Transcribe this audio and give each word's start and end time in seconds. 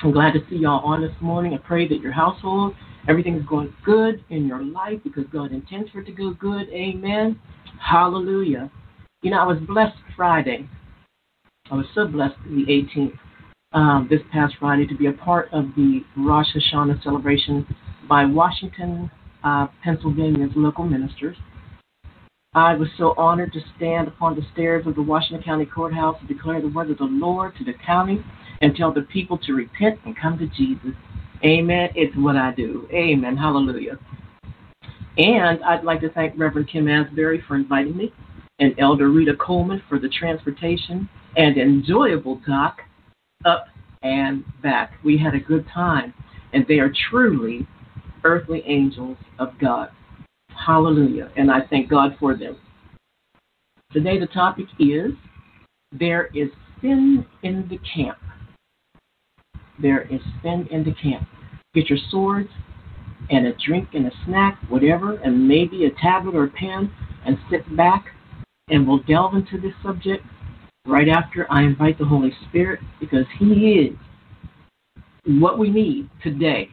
I'm 0.00 0.12
glad 0.12 0.32
to 0.34 0.40
see 0.48 0.56
y'all 0.56 0.84
on 0.84 1.02
this 1.02 1.14
morning. 1.20 1.54
I 1.54 1.56
pray 1.56 1.88
that 1.88 2.00
your 2.00 2.12
household, 2.12 2.76
everything 3.08 3.34
is 3.34 3.44
going 3.46 3.74
good 3.84 4.24
in 4.30 4.46
your 4.46 4.62
life 4.62 5.00
because 5.02 5.24
God 5.32 5.50
intends 5.50 5.90
for 5.90 6.00
it 6.00 6.04
to 6.04 6.12
go 6.12 6.32
good. 6.34 6.68
Amen. 6.68 7.40
Hallelujah. 7.80 8.70
You 9.22 9.32
know, 9.32 9.38
I 9.38 9.46
was 9.46 9.58
blessed 9.66 9.96
Friday. 10.16 10.68
I 11.72 11.74
was 11.74 11.86
so 11.96 12.06
blessed 12.06 12.36
the 12.44 12.64
18th, 12.66 13.18
um, 13.72 14.06
this 14.08 14.20
past 14.32 14.54
Friday, 14.60 14.86
to 14.86 14.96
be 14.96 15.06
a 15.06 15.12
part 15.12 15.48
of 15.52 15.64
the 15.74 16.02
Rosh 16.16 16.46
Hashanah 16.54 17.02
celebration 17.02 17.66
by 18.08 18.24
Washington, 18.24 19.10
uh, 19.42 19.66
Pennsylvania's 19.82 20.52
local 20.54 20.84
ministers. 20.84 21.36
I 22.54 22.74
was 22.74 22.88
so 22.96 23.14
honored 23.18 23.52
to 23.52 23.60
stand 23.76 24.06
upon 24.06 24.36
the 24.36 24.42
stairs 24.52 24.86
of 24.86 24.94
the 24.94 25.02
Washington 25.02 25.42
County 25.42 25.66
Courthouse 25.66 26.16
and 26.20 26.28
declare 26.28 26.60
the 26.60 26.68
word 26.68 26.88
of 26.88 26.98
the 26.98 27.04
Lord 27.04 27.56
to 27.58 27.64
the 27.64 27.74
county 27.84 28.24
and 28.60 28.74
tell 28.74 28.92
the 28.92 29.02
people 29.02 29.38
to 29.38 29.52
repent 29.52 30.00
and 30.04 30.16
come 30.16 30.38
to 30.38 30.46
Jesus. 30.48 30.94
Amen. 31.44 31.90
It's 31.94 32.16
what 32.16 32.36
I 32.36 32.52
do. 32.52 32.88
Amen. 32.92 33.36
Hallelujah. 33.36 33.98
And 35.16 35.62
I'd 35.64 35.84
like 35.84 36.00
to 36.00 36.10
thank 36.10 36.38
Reverend 36.38 36.68
Kim 36.68 36.88
Asbury 36.88 37.42
for 37.46 37.56
inviting 37.56 37.96
me 37.96 38.12
and 38.60 38.74
Elder 38.78 39.08
Rita 39.08 39.34
Coleman 39.36 39.82
for 39.88 39.98
the 39.98 40.08
transportation 40.08 41.08
and 41.36 41.56
enjoyable 41.56 42.40
talk 42.46 42.78
up 43.44 43.66
and 44.02 44.44
back. 44.62 44.92
We 45.04 45.18
had 45.18 45.34
a 45.34 45.40
good 45.40 45.66
time, 45.72 46.14
and 46.52 46.64
they 46.66 46.78
are 46.78 46.92
truly 47.10 47.66
earthly 48.24 48.62
angels 48.66 49.16
of 49.38 49.52
God. 49.60 49.90
Hallelujah. 50.50 51.30
And 51.36 51.50
I 51.50 51.60
thank 51.68 51.88
God 51.88 52.16
for 52.18 52.36
them. 52.36 52.56
Today, 53.92 54.18
the 54.18 54.26
topic 54.26 54.66
is 54.78 55.12
There 55.92 56.26
is 56.34 56.48
Sin 56.80 57.24
in 57.42 57.68
the 57.68 57.78
Camp. 57.78 58.18
There 59.80 60.02
is 60.02 60.20
sin 60.42 60.68
in 60.70 60.84
the 60.84 60.94
camp. 60.94 61.28
Get 61.74 61.88
your 61.88 61.98
swords 62.10 62.48
and 63.30 63.46
a 63.46 63.52
drink 63.66 63.90
and 63.94 64.06
a 64.06 64.10
snack, 64.24 64.58
whatever, 64.68 65.16
and 65.16 65.46
maybe 65.46 65.84
a 65.84 65.90
tablet 66.00 66.34
or 66.34 66.44
a 66.44 66.50
pen, 66.50 66.90
and 67.26 67.36
sit 67.50 67.76
back, 67.76 68.06
and 68.68 68.86
we'll 68.86 69.02
delve 69.02 69.34
into 69.34 69.60
this 69.60 69.74
subject 69.82 70.24
right 70.86 71.08
after 71.08 71.46
I 71.50 71.62
invite 71.62 71.98
the 71.98 72.04
Holy 72.04 72.32
Spirit 72.48 72.80
because 73.00 73.26
He 73.38 73.92
is 73.92 73.96
what 75.40 75.58
we 75.58 75.70
need 75.70 76.08
today. 76.22 76.70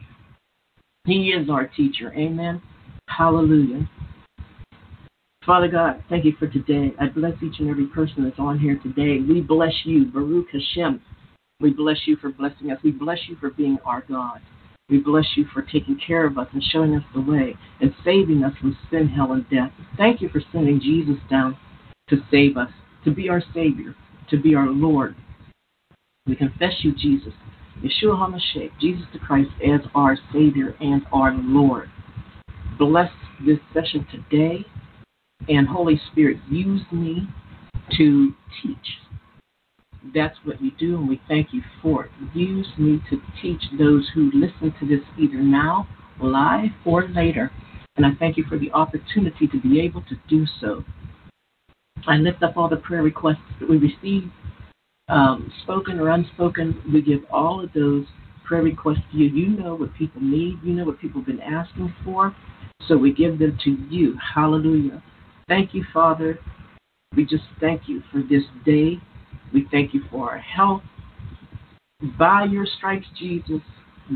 He 1.04 1.28
is 1.28 1.50
our 1.50 1.66
teacher. 1.66 2.12
Amen. 2.14 2.62
Hallelujah. 3.08 3.88
Father 5.44 5.68
God, 5.68 6.02
thank 6.08 6.24
you 6.24 6.32
for 6.38 6.48
today. 6.48 6.92
I 7.00 7.06
bless 7.06 7.34
each 7.40 7.60
and 7.60 7.70
every 7.70 7.86
person 7.86 8.24
that's 8.24 8.38
on 8.38 8.58
here 8.58 8.80
today. 8.82 9.20
We 9.20 9.40
bless 9.40 9.72
you, 9.84 10.06
Baruch 10.06 10.48
Hashem. 10.52 11.00
We 11.60 11.70
bless 11.70 12.06
you 12.06 12.16
for 12.16 12.30
blessing 12.30 12.70
us. 12.70 12.78
We 12.84 12.90
bless 12.90 13.18
you 13.28 13.36
for 13.36 13.50
being 13.50 13.78
our 13.84 14.02
God. 14.02 14.40
We 14.88 14.98
bless 14.98 15.24
you 15.36 15.46
for 15.52 15.62
taking 15.62 15.98
care 16.04 16.26
of 16.26 16.38
us 16.38 16.48
and 16.52 16.62
showing 16.62 16.94
us 16.94 17.02
the 17.14 17.20
way 17.20 17.56
and 17.80 17.94
saving 18.04 18.44
us 18.44 18.52
from 18.60 18.76
sin, 18.90 19.08
hell, 19.08 19.32
and 19.32 19.48
death. 19.48 19.72
Thank 19.96 20.20
you 20.20 20.28
for 20.28 20.40
sending 20.52 20.80
Jesus 20.80 21.16
down 21.30 21.56
to 22.08 22.18
save 22.30 22.56
us, 22.56 22.70
to 23.04 23.10
be 23.10 23.28
our 23.28 23.42
Savior, 23.54 23.94
to 24.30 24.36
be 24.36 24.54
our 24.54 24.68
Lord. 24.68 25.16
We 26.26 26.36
confess 26.36 26.72
you, 26.82 26.94
Jesus, 26.94 27.32
Yeshua 27.82 28.16
HaMashiach, 28.16 28.78
Jesus 28.80 29.06
the 29.12 29.18
Christ, 29.18 29.50
as 29.64 29.80
our 29.94 30.16
Savior 30.32 30.76
and 30.80 31.02
our 31.12 31.34
Lord. 31.34 31.90
Bless 32.78 33.10
this 33.44 33.58
session 33.72 34.06
today, 34.10 34.64
and 35.48 35.66
Holy 35.66 36.00
Spirit, 36.12 36.36
use 36.48 36.82
me 36.92 37.28
to 37.96 38.34
teach. 38.62 39.05
That's 40.14 40.36
what 40.44 40.60
you 40.62 40.70
do, 40.78 40.96
and 40.96 41.08
we 41.08 41.20
thank 41.28 41.52
you 41.52 41.62
for 41.82 42.06
it. 42.06 42.10
Use 42.34 42.66
me 42.78 43.00
to 43.10 43.20
teach 43.40 43.62
those 43.78 44.08
who 44.14 44.30
listen 44.34 44.74
to 44.80 44.86
this 44.86 45.04
either 45.18 45.42
now, 45.42 45.88
live, 46.20 46.70
or 46.84 47.08
later. 47.08 47.50
And 47.96 48.04
I 48.04 48.10
thank 48.18 48.36
you 48.36 48.44
for 48.48 48.58
the 48.58 48.70
opportunity 48.72 49.46
to 49.46 49.60
be 49.60 49.80
able 49.80 50.02
to 50.02 50.16
do 50.28 50.46
so. 50.60 50.84
I 52.06 52.16
lift 52.16 52.42
up 52.42 52.56
all 52.56 52.68
the 52.68 52.76
prayer 52.76 53.02
requests 53.02 53.38
that 53.58 53.68
we 53.68 53.78
receive, 53.78 54.30
um, 55.08 55.50
spoken 55.62 55.98
or 55.98 56.10
unspoken. 56.10 56.80
We 56.92 57.02
give 57.02 57.20
all 57.30 57.64
of 57.64 57.72
those 57.72 58.04
prayer 58.44 58.62
requests 58.62 59.02
to 59.12 59.18
you. 59.18 59.26
You 59.28 59.48
know 59.48 59.74
what 59.74 59.94
people 59.94 60.20
need, 60.20 60.58
you 60.62 60.74
know 60.74 60.84
what 60.84 61.00
people 61.00 61.20
have 61.20 61.26
been 61.26 61.40
asking 61.40 61.94
for. 62.04 62.34
So 62.86 62.96
we 62.96 63.12
give 63.12 63.38
them 63.38 63.58
to 63.64 63.70
you. 63.90 64.16
Hallelujah. 64.34 65.02
Thank 65.48 65.74
you, 65.74 65.84
Father. 65.92 66.38
We 67.16 67.24
just 67.24 67.44
thank 67.60 67.88
you 67.88 68.02
for 68.12 68.20
this 68.22 68.42
day. 68.64 69.00
We 69.56 69.66
thank 69.70 69.94
you 69.94 70.02
for 70.10 70.30
our 70.30 70.38
health. 70.38 70.82
By 72.18 72.44
your 72.44 72.66
stripes, 72.76 73.06
Jesus, 73.18 73.62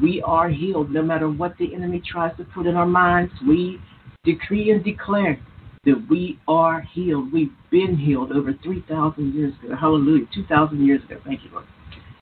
we 0.02 0.20
are 0.20 0.50
healed. 0.50 0.90
No 0.90 1.00
matter 1.00 1.30
what 1.30 1.56
the 1.58 1.74
enemy 1.74 2.02
tries 2.06 2.36
to 2.36 2.44
put 2.44 2.66
in 2.66 2.76
our 2.76 2.84
minds, 2.84 3.32
we 3.48 3.80
decree 4.22 4.70
and 4.70 4.84
declare 4.84 5.40
that 5.86 6.06
we 6.10 6.38
are 6.46 6.82
healed. 6.82 7.32
We've 7.32 7.54
been 7.70 7.96
healed 7.96 8.32
over 8.32 8.52
3,000 8.62 9.34
years 9.34 9.54
ago. 9.64 9.74
Hallelujah. 9.74 10.26
2,000 10.34 10.86
years 10.86 11.02
ago. 11.04 11.18
Thank 11.24 11.42
you, 11.42 11.52
Lord. 11.52 11.64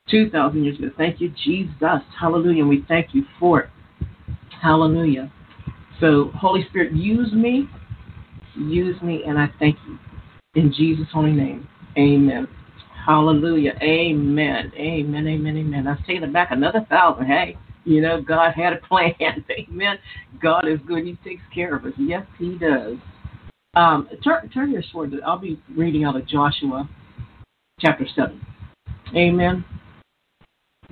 2,000 0.08 0.62
years 0.62 0.78
ago. 0.78 0.90
Thank 0.96 1.20
you, 1.20 1.34
Jesus. 1.44 1.72
Hallelujah. 2.20 2.60
And 2.60 2.68
we 2.68 2.84
thank 2.86 3.16
you 3.16 3.24
for 3.40 3.62
it. 3.62 3.70
Hallelujah. 4.62 5.32
So, 5.98 6.30
Holy 6.36 6.64
Spirit, 6.68 6.92
use 6.92 7.32
me. 7.32 7.68
Use 8.54 9.02
me, 9.02 9.24
and 9.26 9.36
I 9.36 9.48
thank 9.58 9.76
you. 9.88 9.98
In 10.54 10.72
Jesus' 10.72 11.08
holy 11.12 11.32
name. 11.32 11.68
Amen. 11.98 12.46
Hallelujah. 13.08 13.72
Amen. 13.80 14.70
Amen. 14.76 15.26
Amen. 15.26 15.56
Amen. 15.56 15.86
I 15.86 15.92
was 15.92 16.00
taking 16.06 16.24
it 16.24 16.32
back 16.32 16.50
another 16.50 16.86
thousand. 16.90 17.24
Hey, 17.24 17.56
you 17.84 18.02
know, 18.02 18.20
God 18.20 18.52
had 18.52 18.74
a 18.74 18.86
plan. 18.86 19.14
Amen. 19.50 19.98
God 20.42 20.68
is 20.68 20.78
good. 20.86 21.06
He 21.06 21.16
takes 21.24 21.40
care 21.54 21.74
of 21.74 21.86
us. 21.86 21.94
Yes, 21.96 22.26
He 22.38 22.58
does. 22.58 22.98
Um, 23.74 24.10
turn, 24.22 24.50
turn 24.50 24.70
your 24.70 24.82
sword. 24.92 25.14
I'll 25.24 25.38
be 25.38 25.58
reading 25.74 26.04
out 26.04 26.16
of 26.16 26.28
Joshua 26.28 26.86
chapter 27.80 28.06
7. 28.14 28.44
Amen. 29.16 29.64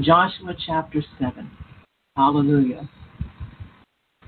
Joshua 0.01 0.55
chapter 0.67 1.05
7. 1.19 1.51
Hallelujah. 2.17 2.89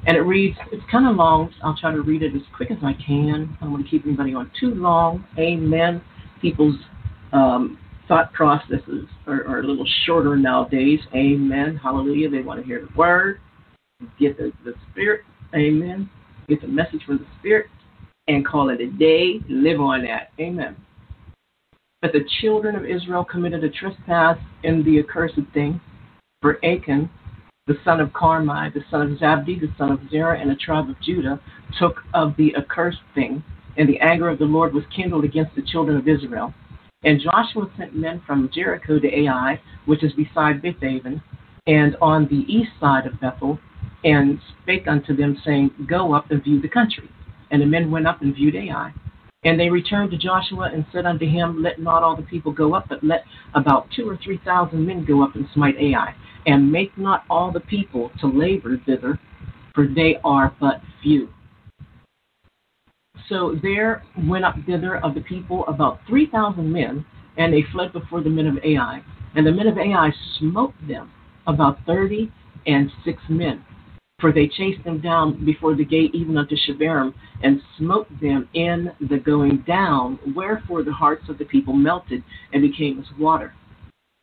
And 0.06 0.14
it 0.14 0.20
reads, 0.20 0.58
it's 0.72 0.82
kind 0.90 1.08
of 1.08 1.16
long. 1.16 1.54
I'll 1.64 1.76
try 1.76 1.92
to 1.92 2.02
read 2.02 2.22
it 2.22 2.34
as 2.34 2.42
quick 2.54 2.70
as 2.70 2.78
I 2.82 2.92
can. 2.94 3.56
I 3.60 3.64
don't 3.64 3.72
want 3.72 3.84
to 3.84 3.90
keep 3.90 4.04
anybody 4.04 4.34
on 4.34 4.50
too 4.60 4.74
long. 4.74 5.24
Amen. 5.38 6.02
People's 6.42 6.76
um, 7.32 7.78
thought 8.06 8.32
processes 8.32 9.06
are, 9.26 9.46
are, 9.46 9.60
a 9.60 9.66
little 9.66 9.86
shorter 10.06 10.36
nowadays. 10.36 11.00
Amen. 11.14 11.76
Hallelujah. 11.76 12.30
They 12.30 12.40
want 12.40 12.60
to 12.60 12.66
hear 12.66 12.80
the 12.80 12.96
word, 12.96 13.40
get 14.18 14.36
the, 14.38 14.52
the 14.64 14.74
spirit. 14.90 15.22
Amen. 15.54 16.08
Get 16.48 16.60
the 16.62 16.68
message 16.68 17.02
from 17.06 17.18
the 17.18 17.26
spirit 17.38 17.66
and 18.28 18.46
call 18.46 18.70
it 18.70 18.80
a 18.80 18.86
day. 18.86 19.40
Live 19.48 19.80
on 19.80 20.04
that. 20.04 20.30
Amen. 20.40 20.76
But 22.00 22.12
the 22.12 22.24
children 22.40 22.76
of 22.76 22.84
Israel 22.84 23.24
committed 23.24 23.64
a 23.64 23.70
trespass 23.70 24.38
in 24.62 24.84
the 24.84 25.00
accursed 25.00 25.40
thing. 25.52 25.80
For 26.40 26.64
Achan, 26.64 27.10
the 27.66 27.76
son 27.84 28.00
of 28.00 28.10
Carmi, 28.10 28.72
the 28.72 28.84
son 28.90 29.12
of 29.12 29.18
Zabdi, 29.18 29.60
the 29.60 29.72
son 29.76 29.90
of 29.90 30.00
Zerah, 30.08 30.38
and 30.40 30.48
the 30.48 30.54
tribe 30.54 30.88
of 30.88 31.00
Judah, 31.02 31.40
took 31.78 31.96
of 32.14 32.36
the 32.36 32.54
accursed 32.56 33.02
thing, 33.14 33.42
and 33.76 33.88
the 33.88 33.98
anger 33.98 34.28
of 34.28 34.38
the 34.38 34.44
Lord 34.44 34.72
was 34.72 34.84
kindled 34.94 35.24
against 35.24 35.56
the 35.56 35.62
children 35.62 35.96
of 35.96 36.06
Israel. 36.06 36.54
And 37.04 37.20
Joshua 37.20 37.70
sent 37.78 37.94
men 37.94 38.20
from 38.26 38.50
Jericho 38.52 38.98
to 38.98 39.20
Ai, 39.20 39.60
which 39.86 40.02
is 40.02 40.12
beside 40.14 40.60
Bethaven, 40.60 41.22
and 41.66 41.96
on 42.02 42.26
the 42.26 42.44
east 42.52 42.70
side 42.80 43.06
of 43.06 43.20
Bethel, 43.20 43.58
and 44.02 44.40
spake 44.62 44.88
unto 44.88 45.14
them, 45.14 45.40
saying, 45.44 45.70
Go 45.88 46.12
up 46.12 46.30
and 46.30 46.42
view 46.42 46.60
the 46.60 46.68
country. 46.68 47.08
And 47.50 47.62
the 47.62 47.66
men 47.66 47.90
went 47.90 48.06
up 48.06 48.20
and 48.22 48.34
viewed 48.34 48.56
Ai. 48.56 48.92
And 49.44 49.58
they 49.58 49.70
returned 49.70 50.10
to 50.10 50.18
Joshua 50.18 50.70
and 50.72 50.84
said 50.92 51.06
unto 51.06 51.26
him, 51.26 51.62
Let 51.62 51.80
not 51.80 52.02
all 52.02 52.16
the 52.16 52.22
people 52.22 52.52
go 52.52 52.74
up, 52.74 52.88
but 52.88 53.04
let 53.04 53.24
about 53.54 53.88
two 53.94 54.08
or 54.08 54.16
three 54.16 54.40
thousand 54.44 54.84
men 54.84 55.04
go 55.04 55.22
up 55.22 55.36
and 55.36 55.46
smite 55.54 55.76
Ai. 55.78 56.14
And 56.46 56.72
make 56.72 56.96
not 56.98 57.24
all 57.30 57.52
the 57.52 57.60
people 57.60 58.10
to 58.20 58.26
labor 58.26 58.76
thither, 58.84 59.20
for 59.74 59.86
they 59.86 60.18
are 60.24 60.54
but 60.60 60.80
few. 61.02 61.28
So 63.28 63.56
there 63.62 64.02
went 64.26 64.44
up 64.44 64.56
thither 64.66 64.96
of 64.96 65.14
the 65.14 65.20
people 65.20 65.66
about 65.66 66.00
three 66.06 66.26
thousand 66.26 66.72
men, 66.72 67.04
and 67.36 67.52
they 67.52 67.64
fled 67.72 67.92
before 67.92 68.22
the 68.22 68.30
men 68.30 68.46
of 68.46 68.58
Ai. 68.64 69.02
And 69.34 69.46
the 69.46 69.52
men 69.52 69.66
of 69.66 69.76
Ai 69.76 70.10
smote 70.38 70.74
them, 70.86 71.10
about 71.46 71.78
thirty 71.86 72.32
and 72.66 72.90
six 73.04 73.20
men. 73.28 73.64
For 74.20 74.32
they 74.32 74.48
chased 74.48 74.82
them 74.82 75.00
down 75.00 75.44
before 75.44 75.76
the 75.76 75.84
gate 75.84 76.12
even 76.14 76.38
unto 76.38 76.56
Shebarim, 76.56 77.14
and 77.42 77.60
smote 77.76 78.08
them 78.20 78.48
in 78.54 78.90
the 79.00 79.18
going 79.18 79.58
down, 79.58 80.18
wherefore 80.34 80.82
the 80.82 80.92
hearts 80.92 81.28
of 81.28 81.38
the 81.38 81.44
people 81.44 81.72
melted 81.72 82.24
and 82.52 82.62
became 82.62 82.98
as 82.98 83.18
water. 83.18 83.54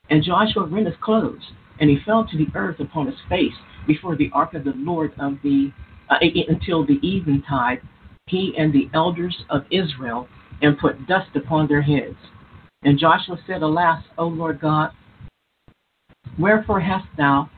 And 0.10 0.24
Joshua 0.24 0.66
rent 0.66 0.88
his 0.88 0.98
clothes, 1.02 1.44
and 1.80 1.90
he 1.90 2.00
fell 2.06 2.28
to 2.28 2.38
the 2.38 2.48
earth 2.56 2.80
upon 2.80 3.08
his 3.08 3.16
face 3.30 3.54
before 3.88 4.16
the 4.18 4.32
ark 4.34 4.54
of 4.54 4.66
the 4.66 4.74
Lord 4.76 5.14
of 5.18 5.36
the 5.44 5.72
uh, 6.10 6.18
until 6.22 6.86
the 6.86 7.00
eventide, 7.02 7.82
he 8.28 8.54
and 8.58 8.74
the 8.74 8.90
elders 8.94 9.44
of 9.50 9.66
Israel, 9.72 10.28
and 10.62 10.78
put 10.78 11.08
dust 11.08 11.36
upon 11.36 11.68
their 11.68 11.82
heads. 11.82 12.18
And 12.84 13.00
Joshua 13.00 13.38
said, 13.46 13.62
Alas, 13.62 14.04
O 14.18 14.28
Lord 14.28 14.60
God, 14.60 14.92
Wherefore 16.38 16.82
hast 16.82 17.08
thou 17.18 17.50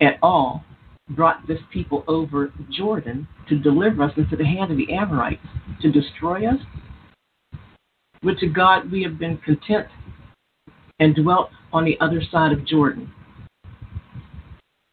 at 0.00 0.18
all 0.22 0.64
brought 1.10 1.46
this 1.46 1.60
people 1.72 2.04
over 2.08 2.52
Jordan 2.70 3.28
to 3.48 3.58
deliver 3.58 4.02
us 4.04 4.12
into 4.16 4.36
the 4.36 4.46
hand 4.46 4.70
of 4.70 4.76
the 4.76 4.92
Amorites 4.92 5.46
to 5.82 5.90
destroy 5.90 6.46
us? 6.46 6.60
Would 8.22 8.38
to 8.38 8.46
God 8.46 8.90
we 8.90 9.02
have 9.02 9.18
been 9.18 9.36
content 9.38 9.88
and 10.98 11.14
dwelt 11.14 11.50
on 11.72 11.84
the 11.84 11.98
other 12.00 12.22
side 12.30 12.52
of 12.52 12.66
Jordan. 12.66 13.12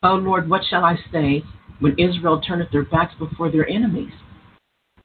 O 0.02 0.16
Lord, 0.16 0.50
what 0.50 0.64
shall 0.70 0.84
I 0.84 0.98
say 1.12 1.44
when 1.80 1.98
Israel 2.00 2.42
turneth 2.42 2.72
their 2.72 2.86
backs 2.86 3.14
before 3.20 3.52
their 3.52 3.68
enemies? 3.70 4.12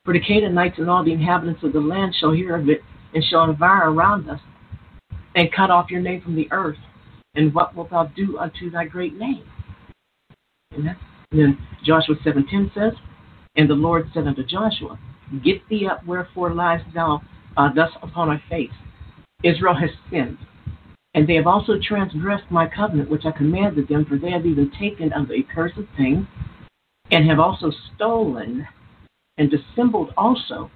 For 0.05 0.13
the 0.13 0.21
Canaanites 0.21 0.79
and 0.79 0.91
all 0.91 1.03
the 1.03 1.13
inhabitants 1.13 1.63
of 1.63 1.73
the 1.73 1.81
land 1.81 2.15
shall 2.19 2.33
hear 2.33 2.57
of 2.57 2.69
it 2.69 2.83
and 3.15 3.25
shall 3.25 3.45
environ 3.45 3.97
around 3.97 4.29
us 4.29 4.41
and 5.35 5.53
cut 5.53 5.71
off 5.71 5.91
your 5.91 6.03
name 6.03 6.21
from 6.21 6.37
the 6.37 6.49
earth. 6.53 6.77
And 7.35 7.55
what 7.55 7.75
wilt 7.75 7.91
thou 7.91 8.05
do 8.15 8.39
unto 8.39 8.71
thy 8.71 8.85
great 8.85 9.15
name? 9.15 9.45
And 10.73 10.95
then 11.33 11.59
Joshua 11.85 12.17
7.10 12.25 12.75
says, 12.75 12.93
And 13.57 13.69
the 13.69 13.75
Lord 13.75 14.11
said 14.13 14.27
unto 14.27 14.45
Joshua, 14.45 14.99
Get 15.43 15.67
thee 15.69 15.89
up, 15.91 16.05
wherefore 16.07 16.53
liest 16.53 16.85
thou 16.95 17.23
uh, 17.57 17.71
thus 17.75 17.91
upon 18.03 18.29
thy 18.29 18.43
face? 18.49 18.75
Israel 19.43 19.75
has 19.75 19.91
sinned, 20.11 20.39
and 21.15 21.27
they 21.27 21.35
have 21.35 21.47
also 21.47 21.75
transgressed 21.83 22.51
my 22.51 22.69
covenant 22.69 23.11
which 23.11 23.25
I 23.25 23.31
commanded 23.31 23.89
them, 23.89 24.05
for 24.05 24.19
they 24.19 24.31
have 24.31 24.47
even 24.47 24.71
taken 24.79 25.13
of 25.13 25.29
the 25.29 25.39
accursed 25.39 25.79
thing, 25.97 26.27
and 27.11 27.29
have 27.29 27.39
also 27.39 27.73
stolen 27.95 28.67
and 29.39 29.51
dissembled 29.51 30.13
also, 30.17 30.71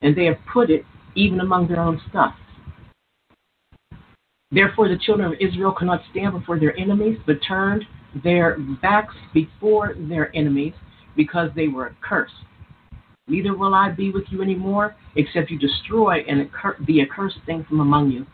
and 0.00 0.16
they 0.16 0.24
have 0.26 0.38
put 0.52 0.70
it 0.70 0.84
even 1.14 1.40
among 1.40 1.68
their 1.68 1.80
own 1.80 2.00
stuff. 2.08 2.34
Therefore, 4.50 4.88
the 4.88 4.98
children 4.98 5.32
of 5.32 5.40
Israel 5.40 5.72
could 5.72 5.86
not 5.86 6.02
stand 6.10 6.32
before 6.38 6.58
their 6.58 6.78
enemies, 6.78 7.18
but 7.26 7.36
turned 7.46 7.84
their 8.22 8.58
backs 8.82 9.14
before 9.32 9.94
their 9.96 10.34
enemies 10.36 10.74
because 11.16 11.50
they 11.56 11.68
were 11.68 11.90
accursed. 11.90 12.34
Neither 13.28 13.56
will 13.56 13.74
I 13.74 13.90
be 13.90 14.10
with 14.10 14.24
you 14.30 14.42
anymore, 14.42 14.94
except 15.16 15.50
you 15.50 15.58
destroy 15.58 16.24
and 16.28 16.50
accur- 16.50 16.84
the 16.86 17.00
accursed 17.00 17.38
thing 17.46 17.64
from 17.68 17.80
among 17.80 18.10
you. 18.10 18.26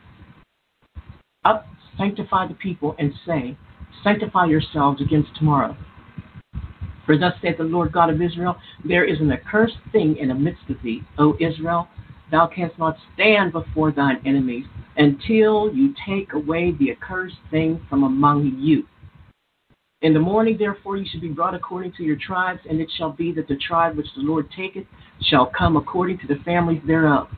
Up, 1.45 1.67
sanctify 1.97 2.49
the 2.49 2.55
people, 2.55 2.97
and 2.99 3.13
say, 3.27 3.57
Sanctify 4.03 4.47
yourselves 4.47 5.01
against 5.01 5.35
tomorrow. 5.37 5.77
For 7.09 7.17
thus 7.17 7.33
saith 7.41 7.57
the 7.57 7.65
Lord 7.65 7.91
God 7.91 8.11
of 8.11 8.21
Israel, 8.21 8.57
There 8.85 9.03
is 9.03 9.19
an 9.19 9.33
accursed 9.33 9.79
thing 9.93 10.19
in 10.19 10.29
the 10.29 10.35
midst 10.35 10.69
of 10.69 10.77
thee, 10.83 11.01
O 11.17 11.39
Israel. 11.41 11.89
Thou 12.31 12.47
canst 12.47 12.79
not 12.79 12.99
stand 13.15 13.53
before 13.53 13.93
thine 13.93 14.21
enemies 14.27 14.67
until 14.99 15.73
you 15.75 15.95
take 16.07 16.35
away 16.35 16.73
the 16.73 16.91
accursed 16.91 17.39
thing 17.51 17.81
from 17.89 18.03
among 18.03 18.59
you. 18.59 18.85
In 20.03 20.13
the 20.13 20.21
morning, 20.21 20.59
therefore, 20.59 20.99
you 20.99 21.07
shall 21.11 21.23
be 21.23 21.29
brought 21.29 21.55
according 21.55 21.93
to 21.93 22.03
your 22.03 22.19
tribes, 22.19 22.61
and 22.69 22.79
it 22.79 22.91
shall 22.99 23.13
be 23.13 23.33
that 23.33 23.49
the 23.49 23.57
tribe 23.57 23.97
which 23.97 24.13
the 24.15 24.21
Lord 24.21 24.51
taketh 24.55 24.85
shall 25.23 25.47
come 25.47 25.79
according 25.79 26.19
to 26.19 26.27
the 26.27 26.43
families 26.45 26.83
thereof. 26.87 27.29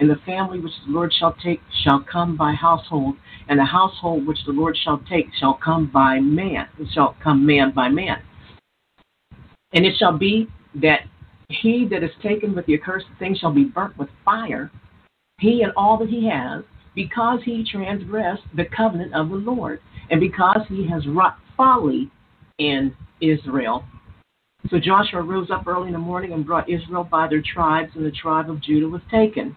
And 0.00 0.10
the 0.10 0.20
family 0.26 0.60
which 0.60 0.74
the 0.86 0.92
Lord 0.92 1.14
shall 1.18 1.32
take 1.42 1.62
shall 1.82 2.00
come 2.00 2.36
by 2.36 2.52
household, 2.52 3.16
and 3.48 3.58
the 3.58 3.64
household 3.64 4.26
which 4.26 4.44
the 4.44 4.52
Lord 4.52 4.76
shall 4.76 4.98
take 5.08 5.28
shall 5.40 5.54
come 5.54 5.90
by 5.90 6.20
man, 6.20 6.68
shall 6.92 7.16
come 7.22 7.46
man 7.46 7.72
by 7.74 7.88
man. 7.88 8.18
And 9.72 9.84
it 9.84 9.96
shall 9.98 10.16
be 10.16 10.48
that 10.76 11.00
he 11.48 11.86
that 11.90 12.02
is 12.02 12.10
taken 12.22 12.54
with 12.54 12.66
the 12.66 12.74
accursed 12.74 13.06
thing 13.18 13.34
shall 13.34 13.52
be 13.52 13.64
burnt 13.64 13.96
with 13.98 14.08
fire, 14.24 14.70
he 15.40 15.62
and 15.62 15.72
all 15.76 15.98
that 15.98 16.08
he 16.08 16.28
has, 16.28 16.64
because 16.94 17.40
he 17.44 17.64
transgressed 17.70 18.42
the 18.56 18.64
covenant 18.64 19.14
of 19.14 19.28
the 19.28 19.36
Lord, 19.36 19.80
and 20.10 20.20
because 20.20 20.60
he 20.68 20.86
has 20.88 21.06
wrought 21.06 21.36
folly 21.56 22.10
in 22.58 22.94
Israel. 23.20 23.84
So 24.70 24.78
Joshua 24.78 25.22
rose 25.22 25.50
up 25.50 25.66
early 25.66 25.86
in 25.86 25.92
the 25.92 25.98
morning 25.98 26.32
and 26.32 26.44
brought 26.44 26.68
Israel 26.68 27.04
by 27.04 27.28
their 27.28 27.42
tribes, 27.42 27.92
and 27.94 28.04
the 28.04 28.10
tribe 28.10 28.50
of 28.50 28.60
Judah 28.60 28.88
was 28.88 29.02
taken. 29.10 29.56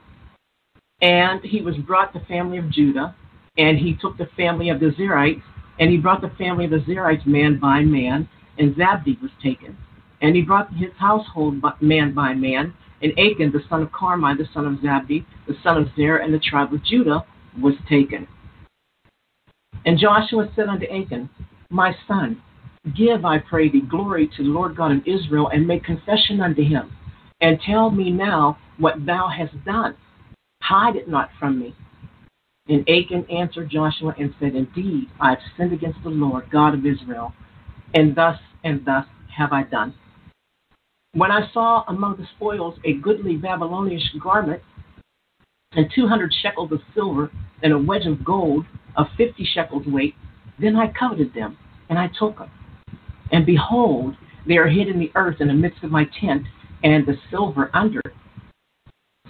And 1.02 1.44
he 1.44 1.62
was 1.62 1.75
brought 1.78 2.13
the 2.13 2.19
family 2.22 2.58
of 2.58 2.69
Judah, 2.69 3.16
and 3.58 3.78
he 3.78 3.98
took 4.00 4.18
the 4.18 4.30
family 4.38 4.69
of 4.69 4.80
the 4.80 4.92
Zerites, 4.98 5.42
and 5.80 5.90
he 5.90 5.98
brought 5.98 6.22
the 6.22 6.31
family 6.38 6.66
of 6.66 6.72
the 6.72 6.84
Zerites 6.88 7.25
man 7.25 7.60
by 7.60 7.81
man, 7.81 8.30
and 8.60 8.75
Zabdi 8.75 9.19
was 9.22 9.31
taken. 9.42 9.75
And 10.22 10.36
he 10.36 10.42
brought 10.42 10.74
his 10.74 10.92
household 10.98 11.62
man 11.82 12.14
by 12.14 12.34
man, 12.34 12.74
and 13.02 13.12
Achan, 13.14 13.52
the 13.52 13.64
son 13.68 13.82
of 13.82 13.90
Carmi, 13.92 14.38
the 14.38 14.48
son 14.54 14.68
of 14.68 14.76
Zabdi, 14.76 15.26
the 15.48 15.56
son 15.64 15.78
of 15.78 15.88
Zer, 15.96 16.18
and 16.18 16.34
the 16.34 16.40
tribe 16.40 16.74
of 16.74 16.84
Judah 16.84 17.26
was 17.60 17.74
taken. 17.90 18.28
And 19.86 19.98
Joshua 19.98 20.52
said 20.56 20.68
unto 20.68 20.86
Achan, 20.86 21.30
My 21.72 21.96
son, 22.08 22.42
give, 22.96 23.26
I 23.26 23.40
pray 23.40 23.70
thee, 23.70 23.82
glory 23.82 24.30
to 24.38 24.44
the 24.44 24.50
Lord 24.50 24.76
God 24.76 24.92
of 24.92 25.08
Israel, 25.08 25.50
and 25.50 25.66
make 25.66 25.84
confession 25.84 26.40
unto 26.40 26.64
him, 26.64 26.92
and 27.42 27.60
tell 27.60 27.90
me 27.90 28.12
now 28.12 28.60
what 28.78 29.06
thou 29.06 29.28
hast 29.28 29.54
done. 29.66 29.96
Hide 30.62 30.96
it 30.96 31.08
not 31.08 31.32
from 31.40 31.60
me. 31.60 31.76
And 32.68 32.88
Achan 32.88 33.26
answered 33.32 33.72
Joshua 33.72 34.14
and 34.20 34.34
said, 34.40 34.56
Indeed, 34.56 35.10
I 35.20 35.32
have 35.32 35.40
sinned 35.58 35.74
against 35.74 36.04
the 36.04 36.10
Lord 36.10 36.50
God 36.52 36.76
of 36.76 36.86
Israel, 36.86 37.34
and 37.96 38.16
thus 38.16 38.40
and 38.64 38.86
thus 38.86 39.06
have 39.36 39.52
I 39.52 39.64
done. 39.64 39.96
When 41.13 41.30
I 41.30 41.50
saw 41.54 41.84
among 41.90 42.18
the 42.18 42.28
spoils 42.38 42.80
a 42.86 42.94
goodly 42.94 43.36
Babylonian 43.36 44.02
garment, 44.24 44.62
and 45.74 45.92
two 45.94 46.08
hundred 46.08 46.34
shekels 46.42 46.72
of 46.72 46.80
silver, 46.96 47.30
and 47.63 47.74
a 47.74 47.78
wedge 47.78 48.06
of 48.06 48.24
gold 48.24 48.66
of 48.96 49.08
fifty 49.18 49.46
shekels 49.46 49.86
weight. 49.86 50.16
Then 50.60 50.75
I 50.78 50.92
coveted 50.98 51.34
them, 51.34 51.58
and 51.90 52.00
I 52.00 52.10
took 52.18 52.38
them. 52.38 52.50
And 53.31 53.46
behold, 53.46 54.16
they 54.48 54.58
are 54.58 54.68
hid 54.68 54.88
in 54.88 55.00
the 55.00 55.12
earth 55.16 55.42
in 55.42 55.48
the 55.48 55.54
midst 55.54 55.84
of 55.84 55.92
my 55.92 56.08
tent, 56.19 56.44
and 56.84 57.06
the 57.06 57.18
silver 57.30 57.69
under. 57.74 58.02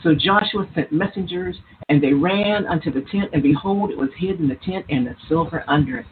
So 0.04 0.16
Joshua 0.16 0.68
sent 0.74 0.92
messengers, 0.92 1.58
and 1.90 2.02
they 2.02 2.14
ran 2.14 2.66
unto 2.68 2.92
the 2.92 3.02
tent, 3.12 3.32
and 3.34 3.44
behold, 3.44 3.92
it 3.92 3.98
was 3.98 4.10
hid 4.18 4.40
in 4.40 4.48
the 4.48 4.56
tent, 4.56 4.86
and 4.90 5.06
the 5.06 5.16
silver 5.28 5.64
under 5.68 6.00
it. 6.00 6.06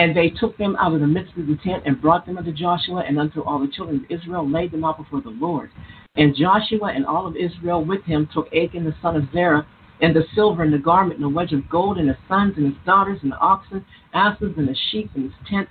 And 0.00 0.16
they 0.16 0.30
took 0.30 0.56
them 0.56 0.76
out 0.76 0.94
of 0.94 1.00
the 1.00 1.06
midst 1.06 1.36
of 1.36 1.46
the 1.46 1.58
tent, 1.62 1.82
and 1.84 2.00
brought 2.00 2.24
them 2.24 2.38
unto 2.38 2.52
Joshua, 2.52 3.04
and 3.06 3.20
unto 3.20 3.42
all 3.42 3.58
the 3.58 3.68
children 3.68 3.96
of 4.02 4.10
Israel, 4.10 4.48
laid 4.48 4.70
them 4.70 4.82
out 4.82 4.96
before 4.96 5.20
the 5.20 5.28
Lord. 5.28 5.70
And 6.16 6.34
Joshua 6.34 6.90
and 6.94 7.04
all 7.04 7.26
of 7.26 7.36
Israel 7.36 7.84
with 7.84 8.02
him 8.04 8.26
took 8.32 8.46
Achan 8.46 8.86
the 8.86 8.94
son 9.02 9.14
of 9.14 9.30
Zerah, 9.30 9.66
and 10.00 10.16
the 10.16 10.24
silver 10.34 10.62
and 10.62 10.72
the 10.72 10.78
garment 10.78 11.16
and 11.16 11.24
the 11.24 11.28
wedge 11.28 11.52
of 11.52 11.68
gold, 11.68 11.98
and 11.98 12.08
his 12.08 12.16
sons 12.28 12.54
and 12.56 12.64
his 12.64 12.82
daughters, 12.86 13.18
and 13.22 13.30
the 13.30 13.36
oxen, 13.40 13.84
asses, 14.14 14.54
and 14.56 14.66
the 14.66 14.76
sheep, 14.90 15.10
and 15.14 15.24
his 15.24 15.34
tent, 15.50 15.68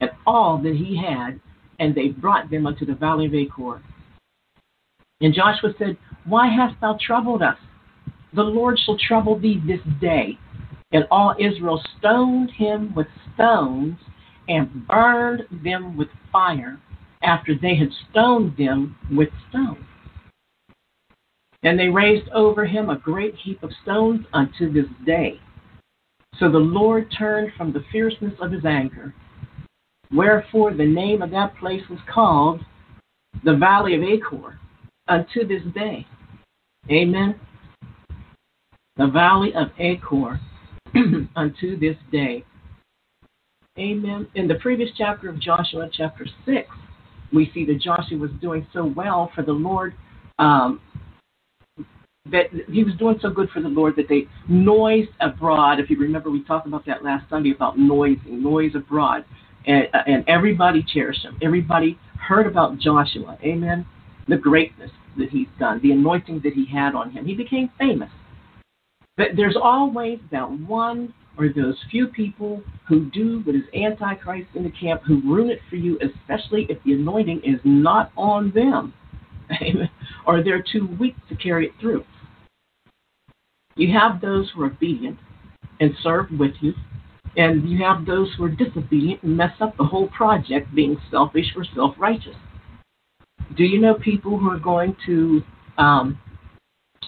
and 0.00 0.10
all 0.26 0.58
that 0.58 0.74
he 0.74 1.02
had, 1.02 1.40
and 1.78 1.94
they 1.94 2.08
brought 2.08 2.50
them 2.50 2.66
unto 2.66 2.84
the 2.84 2.94
valley 2.94 3.24
of 3.24 3.34
Achor. 3.34 3.80
And 5.22 5.32
Joshua 5.32 5.72
said, 5.78 5.96
Why 6.26 6.48
hast 6.48 6.78
thou 6.82 6.98
troubled 7.00 7.40
us? 7.40 7.56
The 8.34 8.42
Lord 8.42 8.78
shall 8.78 8.98
trouble 8.98 9.38
thee 9.38 9.58
this 9.66 9.80
day. 10.02 10.38
And 10.92 11.06
all 11.10 11.34
Israel 11.38 11.82
stoned 11.98 12.50
him 12.50 12.94
with 12.94 13.06
stones 13.34 13.96
and 14.48 14.86
burned 14.86 15.42
them 15.62 15.96
with 15.96 16.08
fire 16.32 16.80
after 17.22 17.54
they 17.54 17.76
had 17.76 17.90
stoned 18.10 18.56
them 18.56 18.96
with 19.10 19.28
stones. 19.48 19.84
And 21.62 21.78
they 21.78 21.88
raised 21.88 22.28
over 22.30 22.64
him 22.64 22.88
a 22.88 22.98
great 22.98 23.34
heap 23.36 23.62
of 23.62 23.70
stones 23.82 24.24
unto 24.32 24.72
this 24.72 24.90
day. 25.04 25.38
So 26.38 26.50
the 26.50 26.58
Lord 26.58 27.12
turned 27.16 27.52
from 27.56 27.72
the 27.72 27.84
fierceness 27.92 28.32
of 28.40 28.50
his 28.50 28.64
anger. 28.64 29.14
Wherefore 30.10 30.72
the 30.72 30.86
name 30.86 31.22
of 31.22 31.30
that 31.30 31.56
place 31.56 31.82
was 31.88 31.98
called 32.12 32.64
the 33.44 33.54
Valley 33.54 33.94
of 33.94 34.02
Achor 34.02 34.58
unto 35.06 35.46
this 35.46 35.62
day. 35.74 36.06
Amen. 36.90 37.38
The 38.96 39.06
Valley 39.06 39.54
of 39.54 39.68
Achor 39.78 40.40
unto 41.36 41.78
this 41.78 41.96
day. 42.10 42.44
Amen. 43.78 44.26
In 44.34 44.48
the 44.48 44.56
previous 44.56 44.90
chapter 44.96 45.28
of 45.28 45.40
Joshua, 45.40 45.88
chapter 45.92 46.26
6, 46.44 46.68
we 47.32 47.50
see 47.54 47.64
that 47.66 47.80
Joshua 47.80 48.18
was 48.18 48.30
doing 48.40 48.66
so 48.72 48.84
well 48.84 49.30
for 49.34 49.42
the 49.42 49.52
Lord, 49.52 49.94
um, 50.38 50.80
that 52.30 52.46
he 52.68 52.84
was 52.84 52.94
doing 52.98 53.18
so 53.22 53.30
good 53.30 53.48
for 53.50 53.62
the 53.62 53.68
Lord 53.68 53.94
that 53.96 54.08
they 54.08 54.26
noised 54.48 55.10
abroad. 55.20 55.80
If 55.80 55.88
you 55.88 55.98
remember, 55.98 56.30
we 56.30 56.44
talked 56.44 56.66
about 56.66 56.84
that 56.86 57.04
last 57.04 57.28
Sunday 57.30 57.52
about 57.52 57.78
noising, 57.78 58.42
noise 58.42 58.72
abroad. 58.74 59.24
And, 59.66 59.86
and 60.06 60.28
everybody 60.28 60.82
cherished 60.82 61.22
him. 61.22 61.38
Everybody 61.42 61.98
heard 62.18 62.46
about 62.46 62.78
Joshua. 62.78 63.38
Amen. 63.42 63.86
The 64.28 64.36
greatness 64.36 64.90
that 65.18 65.30
he's 65.30 65.48
done, 65.58 65.80
the 65.82 65.92
anointing 65.92 66.40
that 66.44 66.52
he 66.52 66.66
had 66.66 66.94
on 66.94 67.10
him. 67.10 67.24
He 67.24 67.34
became 67.34 67.70
famous. 67.78 68.10
But 69.20 69.36
there's 69.36 69.56
always 69.62 70.18
that 70.30 70.50
one 70.50 71.12
or 71.36 71.50
those 71.54 71.76
few 71.90 72.06
people 72.06 72.62
who 72.88 73.10
do 73.10 73.42
what 73.44 73.54
is 73.54 73.64
antichrist 73.74 74.48
in 74.54 74.62
the 74.62 74.70
camp 74.70 75.02
who 75.06 75.20
ruin 75.30 75.50
it 75.50 75.58
for 75.68 75.76
you, 75.76 75.98
especially 76.00 76.66
if 76.70 76.82
the 76.84 76.94
anointing 76.94 77.42
is 77.44 77.60
not 77.62 78.12
on 78.16 78.50
them, 78.52 78.94
or 80.26 80.42
they're 80.42 80.64
too 80.72 80.88
weak 80.98 81.16
to 81.28 81.36
carry 81.36 81.66
it 81.66 81.72
through. 81.78 82.02
You 83.76 83.92
have 83.92 84.22
those 84.22 84.50
who 84.54 84.62
are 84.62 84.68
obedient 84.68 85.18
and 85.80 85.92
serve 86.02 86.28
with 86.38 86.54
you, 86.62 86.72
And 87.36 87.68
you 87.68 87.84
have 87.84 88.06
those 88.06 88.32
who 88.38 88.44
are 88.44 88.48
disobedient 88.48 89.22
and 89.22 89.36
mess 89.36 89.52
up 89.60 89.76
the 89.76 89.84
whole 89.84 90.08
project 90.08 90.74
being 90.74 90.96
selfish 91.10 91.52
or 91.54 91.66
self 91.74 91.94
righteous. 91.98 92.36
Do 93.54 93.64
you 93.64 93.82
know 93.82 93.92
people 93.92 94.38
who 94.38 94.50
are 94.50 94.58
going 94.58 94.96
to 95.04 95.42
um, 95.76 96.18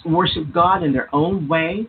worship 0.05 0.53
God 0.53 0.83
in 0.83 0.93
their 0.93 1.15
own 1.15 1.49
way 1.49 1.89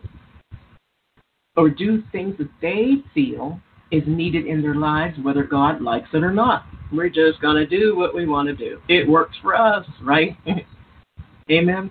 or 1.56 1.70
do 1.70 2.02
things 2.12 2.36
that 2.38 2.50
they 2.60 2.96
feel 3.12 3.60
is 3.90 4.02
needed 4.06 4.46
in 4.46 4.62
their 4.62 4.74
lives, 4.74 5.16
whether 5.22 5.44
God 5.44 5.80
likes 5.80 6.08
it 6.12 6.24
or 6.24 6.32
not? 6.32 6.66
We're 6.92 7.08
just 7.08 7.40
going 7.40 7.56
to 7.56 7.66
do 7.66 7.96
what 7.96 8.14
we 8.14 8.26
want 8.26 8.48
to 8.48 8.54
do. 8.54 8.80
It 8.88 9.08
works 9.08 9.36
for 9.40 9.54
us, 9.54 9.86
right? 10.02 10.36
Amen. 11.50 11.90